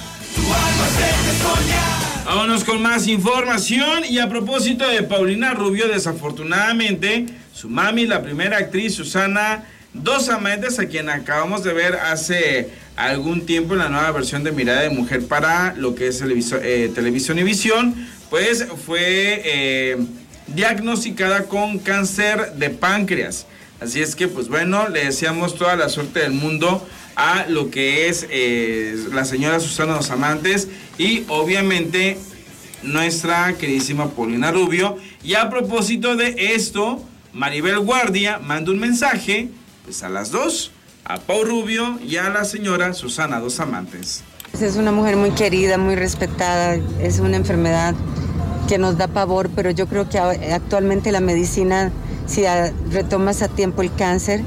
Vámonos 2.24 2.64
con 2.64 2.80
más 2.80 3.08
información 3.08 4.04
y 4.08 4.18
a 4.18 4.28
propósito 4.28 4.88
de 4.88 5.02
Paulina 5.02 5.52
Rubio, 5.54 5.88
desafortunadamente 5.88 7.26
su 7.52 7.68
mami, 7.68 8.06
la 8.06 8.22
primera 8.22 8.56
actriz 8.56 8.94
Susana 8.94 9.64
Dos 9.92 10.30
Amantes, 10.30 10.78
a 10.78 10.86
quien 10.86 11.10
acabamos 11.10 11.62
de 11.62 11.74
ver 11.74 11.96
hace 11.96 12.70
algún 12.96 13.44
tiempo 13.44 13.74
en 13.74 13.80
la 13.80 13.88
nueva 13.90 14.10
versión 14.12 14.42
de 14.42 14.52
Mirada 14.52 14.80
de 14.80 14.90
Mujer 14.90 15.26
para 15.26 15.74
lo 15.76 15.94
que 15.94 16.08
es 16.08 16.22
eh, 16.22 16.90
Televisión 16.94 17.38
y 17.38 17.42
Visión, 17.42 17.94
pues 18.30 18.66
fue 18.86 19.42
eh, 19.44 19.98
diagnosticada 20.46 21.44
con 21.44 21.78
cáncer 21.78 22.54
de 22.54 22.70
páncreas. 22.70 23.46
Así 23.80 24.00
es 24.00 24.16
que, 24.16 24.28
pues 24.28 24.48
bueno, 24.48 24.88
le 24.88 25.04
deseamos 25.04 25.56
toda 25.56 25.76
la 25.76 25.88
suerte 25.90 26.20
del 26.20 26.32
mundo 26.32 26.86
a 27.16 27.46
lo 27.48 27.70
que 27.70 28.09
es 28.09 28.27
eh, 28.31 28.96
la 29.12 29.25
señora 29.25 29.61
Susana 29.61 29.94
Dos 29.94 30.11
Amantes 30.11 30.68
y 30.98 31.25
obviamente 31.29 32.18
nuestra 32.83 33.55
queridísima 33.55 34.11
Paulina 34.11 34.51
Rubio. 34.51 34.96
Y 35.22 35.35
a 35.35 35.51
propósito 35.51 36.16
de 36.16 36.55
esto, 36.55 37.03
Maribel 37.33 37.79
Guardia 37.81 38.38
manda 38.38 38.70
un 38.70 38.79
mensaje 38.79 39.48
pues 39.85 40.03
a 40.03 40.09
las 40.09 40.31
dos, 40.31 40.72
a 41.05 41.18
Pau 41.18 41.44
Rubio 41.44 41.98
y 42.07 42.16
a 42.16 42.31
la 42.31 42.44
señora 42.44 42.92
Susana 42.94 43.40
Dos 43.40 43.61
Amantes. 43.61 44.22
Es 44.61 44.77
una 44.77 44.92
mujer 44.92 45.16
muy 45.16 45.31
querida, 45.31 45.79
muy 45.79 45.96
respetada, 45.96 46.75
es 47.01 47.18
una 47.18 47.37
enfermedad 47.37 47.94
que 48.68 48.79
nos 48.79 48.96
da 48.96 49.09
pavor, 49.09 49.51
pero 49.55 49.70
yo 49.70 49.87
creo 49.87 50.09
que 50.09 50.18
actualmente 50.18 51.11
la 51.11 51.20
medicina 51.20 51.90
si 52.27 52.44
retomas 52.90 53.42
a 53.42 53.48
tiempo 53.48 53.83
el 53.83 53.92
cáncer, 53.94 54.42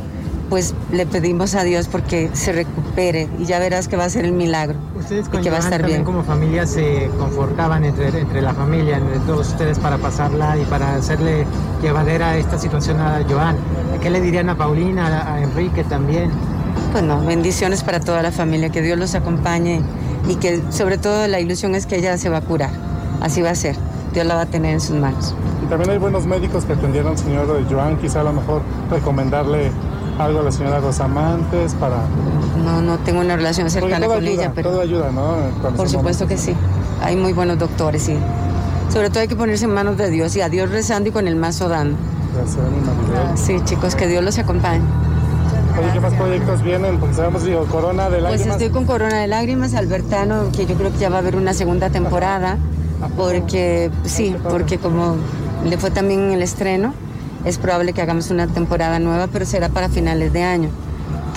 pues 0.49 0.73
le 0.91 1.05
pedimos 1.05 1.55
a 1.55 1.63
Dios 1.63 1.88
porque 1.88 2.29
se 2.34 2.51
recupere 2.51 3.27
y 3.39 3.45
ya 3.45 3.60
verás 3.60 3.88
que 3.88 3.97
va 3.97 4.05
a 4.05 4.10
ser 4.10 4.25
el 4.25 4.31
milagro. 4.31 4.77
Ustedes 4.97 5.27
y 5.31 5.38
que 5.41 5.49
va 5.49 5.58
a 5.58 5.60
estar 5.60 5.86
bien. 5.86 6.03
como 6.03 6.23
familia 6.23 6.65
se 6.65 7.10
confortaban 7.17 7.84
entre, 7.86 8.08
entre 8.19 8.41
la 8.41 8.53
familia, 8.53 8.97
entre 8.97 9.19
todos 9.19 9.49
ustedes 9.49 9.79
para 9.79 9.97
pasarla 9.97 10.58
y 10.58 10.65
para 10.65 10.95
hacerle 10.95 11.45
llevadera 11.81 12.38
esta 12.38 12.58
situación 12.58 12.99
a 12.99 13.23
Joan. 13.29 13.58
¿Qué 14.01 14.10
le 14.10 14.21
dirían 14.21 14.49
a 14.49 14.58
Paulina, 14.58 15.34
a 15.34 15.41
Enrique 15.41 15.84
también? 15.84 16.31
Bueno, 16.91 17.21
bendiciones 17.25 17.84
para 17.84 17.99
toda 17.99 18.21
la 18.21 18.31
familia, 18.31 18.69
que 18.69 18.81
Dios 18.81 18.97
los 18.97 19.15
acompañe 19.15 19.81
y 20.27 20.36
que 20.36 20.62
sobre 20.69 20.97
todo 20.97 21.27
la 21.27 21.39
ilusión 21.39 21.75
es 21.75 21.86
que 21.86 21.97
ella 21.97 22.17
se 22.17 22.29
va 22.29 22.38
a 22.38 22.41
curar. 22.41 22.71
Así 23.21 23.41
va 23.41 23.51
a 23.51 23.55
ser. 23.55 23.75
Dios 24.13 24.25
la 24.25 24.36
va 24.36 24.41
a 24.41 24.45
tener 24.45 24.73
en 24.73 24.81
sus 24.81 24.95
manos. 24.95 25.36
Y 25.63 25.67
también 25.67 25.89
hay 25.89 25.97
buenos 25.97 26.25
médicos 26.25 26.63
que 26.65 26.73
atendieron 26.73 27.12
al 27.12 27.17
señor 27.17 27.47
Joan, 27.69 27.97
quizá 27.97 28.21
a 28.21 28.23
lo 28.23 28.34
mejor 28.34 28.62
recomendarle 28.89 29.71
algo 30.19 30.39
a 30.39 30.43
la 30.43 30.51
señora 30.51 30.80
Dos 30.82 30.99
Amantes 30.99 31.73
para... 31.75 31.97
No, 32.63 32.82
no 32.82 32.97
tengo 32.99 33.19
una 33.19 33.36
relación 33.36 33.69
cercana 33.69 34.08
con 34.08 34.25
ella, 34.25 34.51
pero... 34.56 34.71
Todo 34.71 34.82
ayuda, 34.82 35.12
¿no? 35.12 35.36
Por 35.75 35.89
supuesto 35.89 36.28
que 36.28 36.38
sí. 36.38 36.56
Hay 37.01 37.15
muy 37.15 37.34
buenos 37.34 37.60
doctores, 37.60 38.04
sí. 38.04 38.17
Sobre 38.91 39.10
todo 39.10 39.19
hay 39.21 39.28
que 39.28 39.36
ponerse 39.36 39.65
en 39.65 39.73
manos 39.73 39.97
de 39.97 40.10
Dios 40.10 40.36
y 40.36 40.41
a 40.41 40.49
Dios 40.49 40.69
rezando 40.69 41.10
y 41.10 41.12
con 41.12 41.28
el 41.28 41.36
mazo 41.36 41.67
dando. 41.67 41.97
Gracias, 42.34 43.39
sí, 43.39 43.60
chicos, 43.63 43.95
que 43.95 44.08
Dios 44.08 44.23
los 44.23 44.38
acompañe. 44.38 44.84
Oye, 45.78 45.91
¿qué 45.91 45.99
más 45.99 46.13
proyectos 46.13 46.62
vienen? 46.63 46.97
Porque 46.99 47.15
sabemos, 47.15 47.43
digo, 47.43 47.65
Corona 47.65 48.10
de 48.10 48.21
Lágrimas. 48.21 48.47
Pues 48.47 48.47
estoy 48.47 48.69
con 48.69 48.86
Corona 48.86 49.17
de 49.17 49.28
Lágrimas, 49.28 49.73
Albertano, 49.73 50.51
que 50.56 50.65
yo 50.65 50.75
creo 50.75 50.91
que 50.91 50.97
ya 50.97 51.10
va 51.10 51.17
a 51.17 51.19
haber 51.19 51.36
una 51.36 51.54
segunda 51.54 51.89
temporada, 51.89 52.58
porque, 53.17 53.91
sí, 54.06 54.36
porque 54.49 54.78
como 54.78 55.15
le 55.65 55.78
fue 55.78 55.91
también 55.91 56.32
el 56.32 56.41
estreno 56.41 56.93
es 57.45 57.58
probable 57.58 57.93
que 57.93 58.01
hagamos 58.01 58.29
una 58.31 58.47
temporada 58.47 58.99
nueva, 58.99 59.27
pero 59.27 59.45
será 59.45 59.69
para 59.69 59.88
finales 59.89 60.34
de 60.34 60.43
año, 60.43 60.69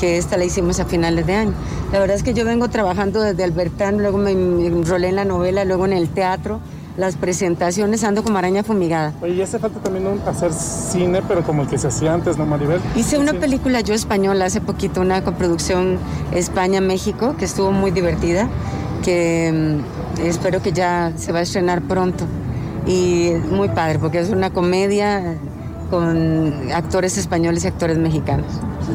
que 0.00 0.16
esta 0.18 0.36
la 0.36 0.44
hicimos 0.44 0.80
a 0.80 0.84
finales 0.86 1.26
de 1.26 1.34
año. 1.34 1.52
La 1.92 1.98
verdad 2.00 2.16
es 2.16 2.22
que 2.22 2.34
yo 2.34 2.44
vengo 2.44 2.68
trabajando 2.68 3.20
desde 3.20 3.44
Albertán, 3.44 3.98
luego 3.98 4.18
me 4.18 4.32
enrolé 4.32 5.08
en 5.08 5.16
la 5.16 5.24
novela, 5.24 5.64
luego 5.64 5.84
en 5.86 5.92
el 5.92 6.08
teatro, 6.08 6.60
las 6.96 7.14
presentaciones, 7.14 8.02
ando 8.02 8.24
como 8.24 8.38
araña 8.38 8.64
fumigada. 8.64 9.12
Oye, 9.22 9.34
y 9.34 9.42
hace 9.42 9.60
falta 9.60 9.78
también 9.80 10.06
un- 10.08 10.20
hacer 10.26 10.52
cine, 10.52 11.22
pero 11.28 11.44
como 11.44 11.62
el 11.62 11.68
que 11.68 11.78
se 11.78 11.86
hacía 11.86 12.12
antes, 12.12 12.36
¿no, 12.38 12.44
Maribel? 12.44 12.80
Hice 12.96 13.18
una 13.18 13.34
película 13.34 13.80
yo 13.82 13.94
española 13.94 14.46
hace 14.46 14.60
poquito, 14.60 15.00
una 15.00 15.22
coproducción 15.22 15.98
España-México, 16.32 17.36
que 17.38 17.44
estuvo 17.44 17.70
muy 17.70 17.92
divertida, 17.92 18.48
que 19.04 19.76
mm, 20.18 20.22
espero 20.26 20.60
que 20.60 20.72
ya 20.72 21.12
se 21.16 21.30
va 21.30 21.38
a 21.38 21.42
estrenar 21.42 21.82
pronto. 21.82 22.24
Y 22.86 23.32
muy 23.52 23.68
padre, 23.68 23.98
porque 24.00 24.18
es 24.18 24.30
una 24.30 24.50
comedia 24.50 25.36
con 25.90 26.70
actores 26.72 27.18
españoles 27.18 27.64
y 27.64 27.68
actores 27.68 27.98
mexicanos. 27.98 28.46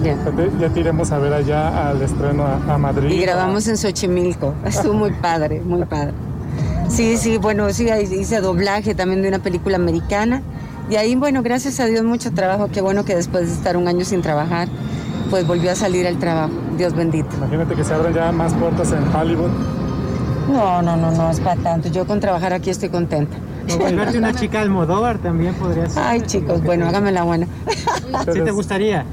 Ya. 0.04 0.18
Ya 0.60 0.70
te 0.70 0.80
iremos 0.80 1.12
a 1.12 1.20
ver 1.20 1.34
allá 1.34 1.90
al 1.90 2.02
estreno 2.02 2.44
a, 2.46 2.74
a 2.74 2.78
Madrid. 2.78 3.10
Y 3.10 3.22
grabamos 3.22 3.68
en 3.68 3.78
Xochimilco. 3.78 4.54
Estuvo 4.66 4.94
muy 4.94 5.12
padre, 5.12 5.62
muy 5.62 5.86
padre. 5.86 6.14
Sí, 6.90 7.18
sí, 7.18 7.38
bueno, 7.38 7.72
sí, 7.72 7.88
hice 7.90 8.42
doblaje 8.42 8.94
también 8.96 9.22
de 9.22 9.28
una 9.28 9.40
película 9.40 9.78
americana. 9.78 10.42
Y 10.90 10.96
ahí, 10.96 11.16
bueno, 11.16 11.42
gracias 11.42 11.80
a 11.80 11.86
Dios, 11.86 12.04
mucho 12.04 12.32
trabajo. 12.34 12.70
Qué 12.72 12.82
bueno 12.82 13.06
que 13.06 13.16
después 13.16 13.48
de 13.48 13.54
estar 13.54 13.78
un 13.78 13.88
año 13.88 14.06
sin 14.06 14.22
trabajar, 14.22 14.68
pues 15.30 15.48
volvió 15.48 15.72
a 15.72 15.76
salir 15.76 16.06
el 16.06 16.20
trabajo. 16.20 16.54
Dios 16.78 16.94
bendito. 16.94 17.30
Imagínate 17.38 17.76
que 17.76 17.84
se 17.84 17.94
abran 17.94 18.14
ya 18.14 18.32
más 18.32 18.54
puertas 18.54 18.92
en 18.92 19.04
Hollywood. 19.16 19.50
No, 20.52 20.82
no, 20.82 20.98
no, 20.98 21.12
no, 21.12 21.32
es 21.32 21.40
para 21.40 21.60
tanto. 21.62 21.90
Yo 21.90 22.06
con 22.06 22.20
trabajar 22.20 22.54
aquí 22.54 22.70
estoy 22.70 22.90
contenta. 22.90 23.38
O 23.72 23.78
volverte 23.78 24.18
una 24.18 24.34
chica 24.34 24.62
Almodóvar 24.62 25.20
también 25.20 25.54
podría 25.56 25.90
ser. 25.90 26.04
Ay, 26.04 26.22
chicos, 26.22 26.64
bueno, 26.64 26.88
hágame 26.88 27.12
la 27.12 27.24
buena. 27.24 27.48
¿Sí 28.34 28.42
te 28.42 28.52
gustaría? 28.52 29.06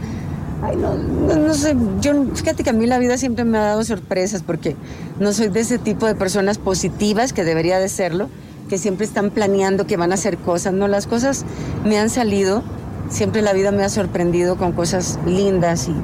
Ay, 0.63 0.77
no, 0.77 0.95
no, 0.95 1.37
no 1.37 1.55
sé, 1.55 1.75
yo, 2.01 2.13
fíjate 2.35 2.63
que 2.63 2.71
a 2.71 2.73
mí 2.75 2.87
la 2.87 2.99
vida 2.99 3.17
siempre 3.17 3.45
me 3.45 3.57
ha 3.57 3.63
dado 3.63 3.83
sorpresas 3.83 4.43
porque 4.43 4.77
no 5.19 5.33
soy 5.33 5.49
de 5.49 5.61
ese 5.61 5.79
tipo 5.79 6.07
de 6.07 6.15
personas 6.15 6.59
positivas, 6.59 7.33
que 7.33 7.45
debería 7.45 7.79
de 7.79 7.89
serlo, 7.89 8.29
que 8.69 8.77
siempre 8.77 9.07
están 9.07 9.31
planeando 9.31 9.87
que 9.87 9.97
van 9.97 10.11
a 10.11 10.15
hacer 10.15 10.37
cosas. 10.37 10.75
No, 10.75 10.87
las 10.87 11.07
cosas 11.07 11.47
me 11.85 11.99
han 11.99 12.11
salido, 12.11 12.63
siempre 13.09 13.41
la 13.41 13.55
vida 13.55 13.73
me 13.73 13.85
ha 13.85 13.89
sorprendido 13.89 14.57
con 14.57 14.73
cosas 14.73 15.19
lindas 15.25 15.89
y, 15.89 15.95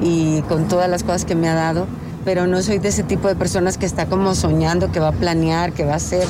y 0.00 0.42
con 0.42 0.68
todas 0.68 0.88
las 0.88 1.02
cosas 1.02 1.24
que 1.24 1.34
me 1.34 1.48
ha 1.48 1.54
dado, 1.54 1.86
pero 2.24 2.46
no 2.46 2.62
soy 2.62 2.78
de 2.78 2.88
ese 2.88 3.02
tipo 3.02 3.26
de 3.26 3.34
personas 3.34 3.76
que 3.76 3.86
está 3.86 4.06
como 4.06 4.36
soñando, 4.36 4.92
que 4.92 5.00
va 5.00 5.08
a 5.08 5.12
planear, 5.12 5.72
que 5.72 5.84
va 5.84 5.94
a 5.94 5.96
hacer. 5.96 6.26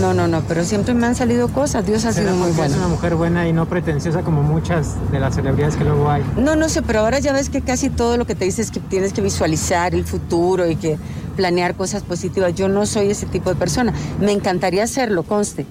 No, 0.00 0.12
no, 0.14 0.28
no, 0.28 0.42
pero 0.42 0.64
siempre 0.64 0.94
me 0.94 1.06
han 1.06 1.14
salido 1.14 1.48
cosas, 1.48 1.86
Dios 1.86 2.04
ha 2.04 2.12
¿Será 2.12 2.32
sido 2.32 2.38
muy 2.44 2.52
bueno. 2.52 2.72
Es 2.74 2.78
una 2.78 2.88
mujer 2.88 3.14
buena 3.14 3.48
y 3.48 3.52
no 3.52 3.66
pretenciosa 3.66 4.22
como 4.22 4.42
muchas 4.42 4.94
de 5.10 5.20
las 5.20 5.34
celebridades 5.34 5.76
que 5.76 5.84
luego 5.84 6.10
hay. 6.10 6.22
No, 6.36 6.54
no 6.56 6.68
sé, 6.68 6.82
pero 6.82 7.00
ahora 7.00 7.18
ya 7.18 7.32
ves 7.32 7.48
que 7.48 7.62
casi 7.62 7.88
todo 7.90 8.16
lo 8.16 8.26
que 8.26 8.34
te 8.34 8.44
dice 8.44 8.62
es 8.62 8.70
que 8.70 8.80
tienes 8.80 9.12
que 9.12 9.22
visualizar 9.22 9.94
el 9.94 10.04
futuro 10.04 10.68
y 10.68 10.76
que 10.76 10.98
planear 11.36 11.74
cosas 11.74 12.02
positivas. 12.02 12.54
Yo 12.54 12.68
no 12.68 12.86
soy 12.86 13.10
ese 13.10 13.26
tipo 13.26 13.50
de 13.50 13.56
persona. 13.56 13.92
Me 14.20 14.32
encantaría 14.32 14.84
hacerlo, 14.84 15.22
conste, 15.22 15.66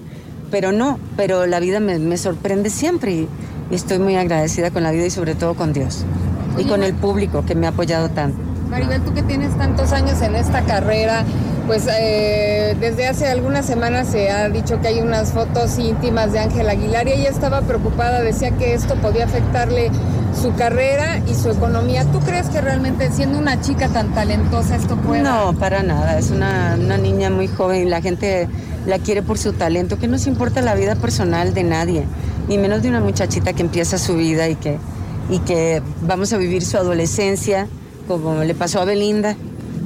pero 0.50 0.72
no, 0.72 0.98
pero 1.16 1.46
la 1.46 1.60
vida 1.60 1.80
me, 1.80 1.98
me 1.98 2.16
sorprende 2.16 2.70
siempre 2.70 3.12
y, 3.12 3.28
y 3.70 3.74
estoy 3.74 3.98
muy 3.98 4.16
agradecida 4.16 4.70
con 4.70 4.82
la 4.82 4.90
vida 4.90 5.06
y 5.06 5.10
sobre 5.10 5.34
todo 5.34 5.54
con 5.54 5.72
Dios 5.72 6.04
y 6.58 6.64
con 6.64 6.82
el 6.82 6.94
público 6.94 7.44
que 7.44 7.54
me 7.54 7.66
ha 7.66 7.70
apoyado 7.70 8.08
tanto. 8.08 8.38
Maribel, 8.70 9.00
tú 9.02 9.12
que 9.14 9.22
tienes 9.22 9.56
tantos 9.56 9.92
años 9.92 10.20
en 10.22 10.34
esta 10.34 10.62
carrera, 10.62 11.24
pues 11.66 11.86
eh, 11.90 12.76
desde 12.80 13.06
hace 13.06 13.26
algunas 13.26 13.66
semanas 13.66 14.08
se 14.08 14.30
ha 14.30 14.48
dicho 14.48 14.80
que 14.80 14.88
hay 14.88 15.00
unas 15.00 15.32
fotos 15.32 15.78
íntimas 15.78 16.32
de 16.32 16.38
Ángela 16.38 16.72
Aguilar 16.72 17.08
y 17.08 17.12
ella 17.12 17.30
estaba 17.30 17.62
preocupada, 17.62 18.22
decía 18.22 18.52
que 18.52 18.74
esto 18.74 18.94
podía 18.96 19.24
afectarle 19.24 19.90
su 20.40 20.54
carrera 20.54 21.18
y 21.26 21.34
su 21.34 21.50
economía. 21.50 22.04
¿Tú 22.04 22.20
crees 22.20 22.48
que 22.48 22.60
realmente 22.60 23.10
siendo 23.10 23.38
una 23.38 23.60
chica 23.60 23.88
tan 23.88 24.14
talentosa 24.14 24.76
esto 24.76 24.96
pueda? 24.96 25.22
No, 25.22 25.58
para 25.58 25.82
nada. 25.82 26.18
Es 26.18 26.30
una, 26.30 26.76
una 26.78 26.98
niña 26.98 27.30
muy 27.30 27.48
joven 27.48 27.86
y 27.86 27.90
la 27.90 28.00
gente 28.00 28.48
la 28.86 28.98
quiere 28.98 29.22
por 29.22 29.38
su 29.38 29.52
talento. 29.52 29.98
Que 29.98 30.08
nos 30.08 30.26
importa 30.26 30.60
la 30.62 30.74
vida 30.74 30.94
personal 30.94 31.54
de 31.54 31.64
nadie, 31.64 32.04
ni 32.48 32.58
menos 32.58 32.82
de 32.82 32.90
una 32.90 33.00
muchachita 33.00 33.54
que 33.54 33.62
empieza 33.62 33.98
su 33.98 34.16
vida 34.16 34.48
y 34.48 34.56
que, 34.56 34.78
y 35.30 35.38
que 35.40 35.82
vamos 36.02 36.32
a 36.32 36.36
vivir 36.36 36.64
su 36.64 36.76
adolescencia 36.76 37.66
como 38.06 38.44
le 38.44 38.54
pasó 38.54 38.80
a 38.80 38.84
Belinda. 38.84 39.36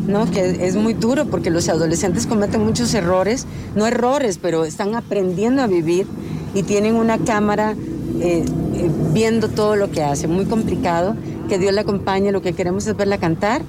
¿No? 0.06 0.30
Que 0.30 0.66
es 0.66 0.76
muy 0.76 0.94
duro 0.94 1.26
porque 1.26 1.50
los 1.50 1.68
adolescentes 1.68 2.26
cometen 2.26 2.64
muchos 2.64 2.92
errores, 2.94 3.46
no 3.74 3.86
errores, 3.86 4.38
pero 4.40 4.64
están 4.64 4.94
aprendiendo 4.94 5.62
a 5.62 5.66
vivir 5.66 6.06
y 6.54 6.62
tienen 6.62 6.94
una 6.96 7.18
cámara 7.18 7.74
eh, 8.20 8.44
eh, 8.74 8.90
viendo 9.12 9.48
todo 9.48 9.76
lo 9.76 9.90
que 9.90 10.02
hace. 10.02 10.26
Muy 10.26 10.46
complicado, 10.46 11.14
que 11.48 11.58
Dios 11.58 11.72
la 11.74 11.82
acompañe, 11.82 12.32
lo 12.32 12.42
que 12.42 12.52
queremos 12.52 12.86
es 12.86 12.96
verla 12.96 13.18
cantar, 13.18 13.62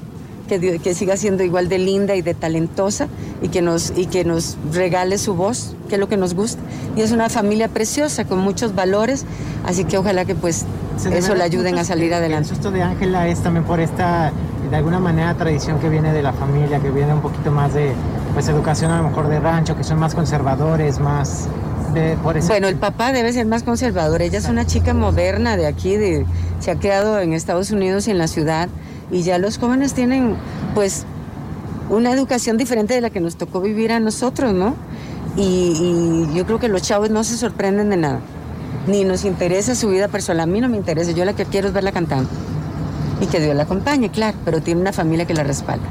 que, 0.48 0.60
Dios- 0.60 0.82
que 0.82 0.94
siga 0.96 1.16
siendo 1.18 1.44
igual 1.44 1.70
de 1.70 1.78
linda 1.80 2.16
y 2.16 2.22
de 2.22 2.34
talentosa 2.34 3.08
y 3.42 3.48
que, 3.50 3.62
nos, 3.62 3.94
y 3.96 4.06
que 4.08 4.24
nos 4.26 4.58
regale 4.74 5.18
su 5.18 5.34
voz, 5.36 5.76
que 5.90 5.96
es 5.96 6.00
lo 6.00 6.10
que 6.10 6.18
nos 6.18 6.34
gusta. 6.34 6.62
Y 6.96 7.02
es 7.02 7.12
una 7.12 7.30
familia 7.30 7.70
preciosa, 7.70 8.26
con 8.26 8.40
muchos 8.40 8.76
valores, 8.76 9.26
así 9.66 9.86
que 9.86 9.98
ojalá 9.98 10.26
que 10.26 10.36
pues 10.36 10.66
eso 11.12 11.36
le 11.36 11.44
ayuden 11.44 11.78
a 11.78 11.84
salir 11.84 12.14
adelante. 12.14 12.50
El 12.50 12.56
susto 12.56 12.72
de 12.72 12.82
Ángela 12.84 13.28
es 13.28 13.40
también 13.42 13.64
por 13.66 13.80
esta, 13.80 14.32
de 14.72 14.78
alguna 14.78 15.00
manera, 15.00 15.34
tradición 15.36 15.80
que 15.80 15.90
viene 15.90 16.14
de 16.14 16.24
la 16.24 16.32
familia, 16.34 16.80
que 16.80 16.90
viene 16.90 17.14
un 17.14 17.22
poquito 17.22 17.52
más 17.52 17.74
de, 17.74 17.92
pues, 18.34 18.48
educación 18.48 18.90
a 18.92 18.98
lo 19.02 19.10
mejor 19.10 19.28
de 19.28 19.40
rancho, 19.40 19.76
que 19.76 19.84
son 19.84 20.00
más 20.00 20.16
conservadores, 20.16 21.00
más 21.00 21.48
por 22.24 22.38
ese- 22.38 22.48
Bueno, 22.48 22.70
el 22.70 22.78
papá 22.78 23.12
debe 23.12 23.34
ser 23.34 23.46
más 23.48 23.64
conservador. 23.64 24.22
Ella 24.22 24.38
es 24.38 24.48
una 24.48 24.66
chica 24.66 24.94
moderna 24.94 25.58
de 25.58 25.68
aquí, 25.68 25.98
de, 25.98 26.26
se 26.62 26.72
ha 26.72 26.76
criado 26.76 27.20
en 27.20 27.34
Estados 27.34 27.70
Unidos 27.72 28.08
en 28.08 28.18
la 28.18 28.28
ciudad. 28.28 28.70
Y 29.12 29.24
ya 29.24 29.38
los 29.40 29.58
jóvenes 29.58 29.94
tienen, 29.94 30.36
pues, 30.74 31.04
una 31.90 32.14
educación 32.14 32.56
diferente 32.58 32.94
de 32.94 33.02
la 33.02 33.10
que 33.10 33.20
nos 33.20 33.36
tocó 33.36 33.60
vivir 33.60 33.92
a 33.92 34.00
nosotros, 34.00 34.54
¿no? 34.54 34.74
Y, 35.36 36.28
y 36.32 36.34
yo 36.34 36.46
creo 36.46 36.60
que 36.60 36.70
los 36.70 36.82
chavos 36.82 37.10
no 37.10 37.26
se 37.26 37.36
sorprenden 37.36 37.90
de 37.90 37.98
nada. 37.98 38.20
Ni 38.88 39.04
nos 39.04 39.26
interesa 39.26 39.76
su 39.76 39.90
vida 39.90 40.08
personal. 40.08 40.50
A 40.50 40.52
mí 40.52 40.62
no 40.62 40.70
me 40.70 40.78
interesa. 40.78 41.12
Yo 41.12 41.26
la 41.26 41.34
que 41.34 41.44
quiero 41.44 41.68
es 41.68 41.74
verla 41.74 41.92
cantando. 41.92 42.30
Y 43.22 43.28
que 43.28 43.40
Dios 43.40 43.56
la 43.56 43.64
acompañe, 43.64 44.12
claro. 44.12 44.38
Pero 44.44 44.62
tiene 44.62 44.82
una 44.82 44.92
familia 44.92 45.26
que 45.26 45.34
la 45.34 45.44
respalda. 45.44 45.88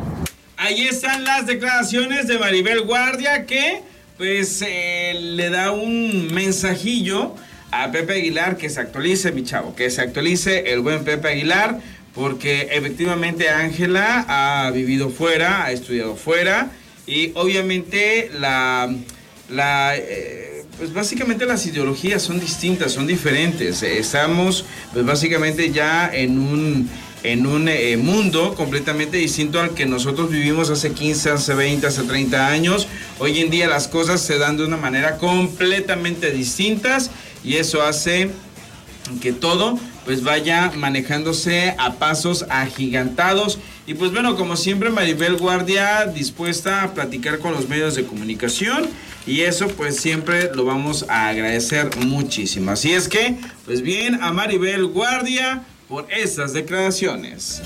Ahí 0.57 0.83
están 0.83 1.25
las 1.25 1.47
declaraciones 1.47 2.27
de 2.29 2.39
Maribel 2.39 2.83
Guardia 2.83 3.47
que 3.47 3.83
pues 4.19 4.63
eh, 4.67 5.15
le 5.19 5.49
da 5.49 5.71
un 5.71 6.27
mensajillo 6.35 7.35
a 7.71 7.91
Pepe 7.91 8.15
Aguilar 8.15 8.59
que 8.59 8.69
se 8.69 8.81
actualice, 8.81 9.33
mi 9.33 9.45
chavo, 9.45 9.75
que 9.75 9.89
se 9.91 10.03
actualice 10.03 10.73
el 10.75 10.81
buen 10.81 11.05
Pepe 11.05 11.29
Aguilar 11.29 11.79
porque 12.15 12.69
efectivamente 12.73 13.49
Ángela 13.49 14.27
ha 14.29 14.71
vivido 14.73 15.09
fuera, 15.09 15.65
ha 15.65 15.73
estudiado 15.73 16.17
fuera 16.17 16.71
y 17.07 17.33
obviamente 17.35 18.31
la, 18.39 18.95
la 19.49 19.97
eh, 19.97 20.65
pues 20.77 20.93
básicamente 20.93 21.47
las 21.47 21.65
ideologías 21.67 22.23
son 22.23 22.41
distintas, 22.41 22.93
son 22.93 23.07
diferentes. 23.07 23.83
Estamos 23.83 24.65
pues 24.93 25.05
básicamente 25.05 25.71
ya 25.71 26.11
en 26.13 26.39
un 26.39 26.91
en 27.23 27.47
un 27.47 27.69
eh, 27.69 27.97
mundo 27.97 28.55
completamente 28.55 29.17
distinto 29.17 29.61
al 29.61 29.71
que 29.71 29.87
nosotros 29.87 30.31
vivimos 30.31 30.71
hace 30.71 30.93
15, 30.93 31.31
hace 31.31 31.55
20, 31.55 31.87
hace 31.87 32.03
30 32.03 32.49
años. 32.49 32.89
Hoy 33.19 33.41
en 33.41 33.51
día 33.51 33.69
las 33.69 33.89
cosas 33.89 34.21
se 34.21 34.39
dan 34.39 34.57
de 34.57 34.65
una 34.65 34.77
manera 34.77 35.19
completamente 35.19 36.31
distintas 36.31 37.11
y 37.45 37.57
eso 37.57 37.83
hace 37.83 38.31
que 39.21 39.33
todo 39.33 39.79
pues 40.05 40.23
vaya 40.23 40.73
manejándose 40.77 41.75
a 41.79 41.95
pasos 41.95 42.47
agigantados 42.49 43.59
y 43.87 43.95
pues 43.95 44.13
bueno 44.13 44.37
como 44.37 44.57
siempre 44.57 44.91
Maribel 44.91 45.37
Guardia 45.37 46.07
dispuesta 46.07 46.83
a 46.83 46.95
platicar 46.95 47.39
con 47.39 47.53
los 47.53 47.69
medios 47.69 47.97
de 47.97 48.05
comunicación 48.05 48.89
y 49.27 49.43
eso 49.43 49.69
pues 49.69 49.97
siempre 49.97 50.51
lo 50.55 50.65
vamos 50.65 51.05
a 51.09 51.29
agradecer 51.29 51.91
muchísimo 51.99 52.71
así 52.71 52.93
es 52.93 53.09
que 53.09 53.37
pues 53.65 53.83
bien 53.83 54.23
a 54.23 54.33
Maribel 54.33 54.87
Guardia 54.87 55.63
por 55.91 56.07
estas 56.11 56.53
declaraciones 56.53 57.61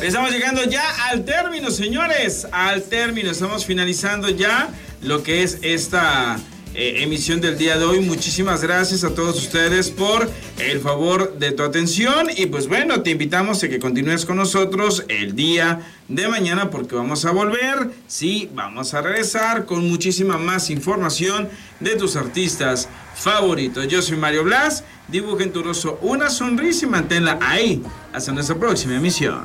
Estamos 0.00 0.30
llegando 0.30 0.64
ya 0.64 0.82
al 1.10 1.26
término, 1.26 1.70
señores. 1.70 2.46
Al 2.52 2.84
término. 2.84 3.30
Estamos 3.30 3.66
finalizando 3.66 4.30
ya 4.30 4.70
lo 5.02 5.22
que 5.22 5.42
es 5.42 5.58
esta 5.60 6.38
eh, 6.74 7.02
emisión 7.02 7.40
del 7.40 7.58
día 7.58 7.78
de 7.78 7.84
hoy. 7.84 8.00
Muchísimas 8.00 8.62
gracias 8.62 9.04
a 9.04 9.14
todos 9.14 9.36
ustedes 9.36 9.90
por 9.90 10.30
el 10.58 10.80
favor 10.80 11.38
de 11.38 11.52
tu 11.52 11.62
atención. 11.62 12.28
Y 12.36 12.46
pues 12.46 12.68
bueno, 12.68 13.02
te 13.02 13.10
invitamos 13.10 13.62
a 13.62 13.68
que 13.68 13.78
continúes 13.78 14.24
con 14.24 14.36
nosotros 14.36 15.04
el 15.08 15.34
día 15.34 15.80
de 16.08 16.28
mañana 16.28 16.70
porque 16.70 16.94
vamos 16.94 17.24
a 17.24 17.32
volver. 17.32 17.90
Sí, 18.06 18.50
vamos 18.54 18.94
a 18.94 19.02
regresar 19.02 19.64
con 19.66 19.88
muchísima 19.88 20.38
más 20.38 20.70
información 20.70 21.48
de 21.80 21.96
tus 21.96 22.16
artistas 22.16 22.88
favoritos. 23.14 23.88
Yo 23.88 24.02
soy 24.02 24.16
Mario 24.16 24.44
Blas. 24.44 24.84
Dibuja 25.08 25.42
en 25.42 25.52
tu 25.52 25.62
rostro 25.62 25.98
una 26.02 26.30
sonrisa 26.30 26.86
y 26.86 26.88
manténla 26.88 27.38
ahí 27.40 27.82
hasta 28.12 28.30
nuestra 28.30 28.56
próxima 28.56 28.94
emisión. 28.94 29.44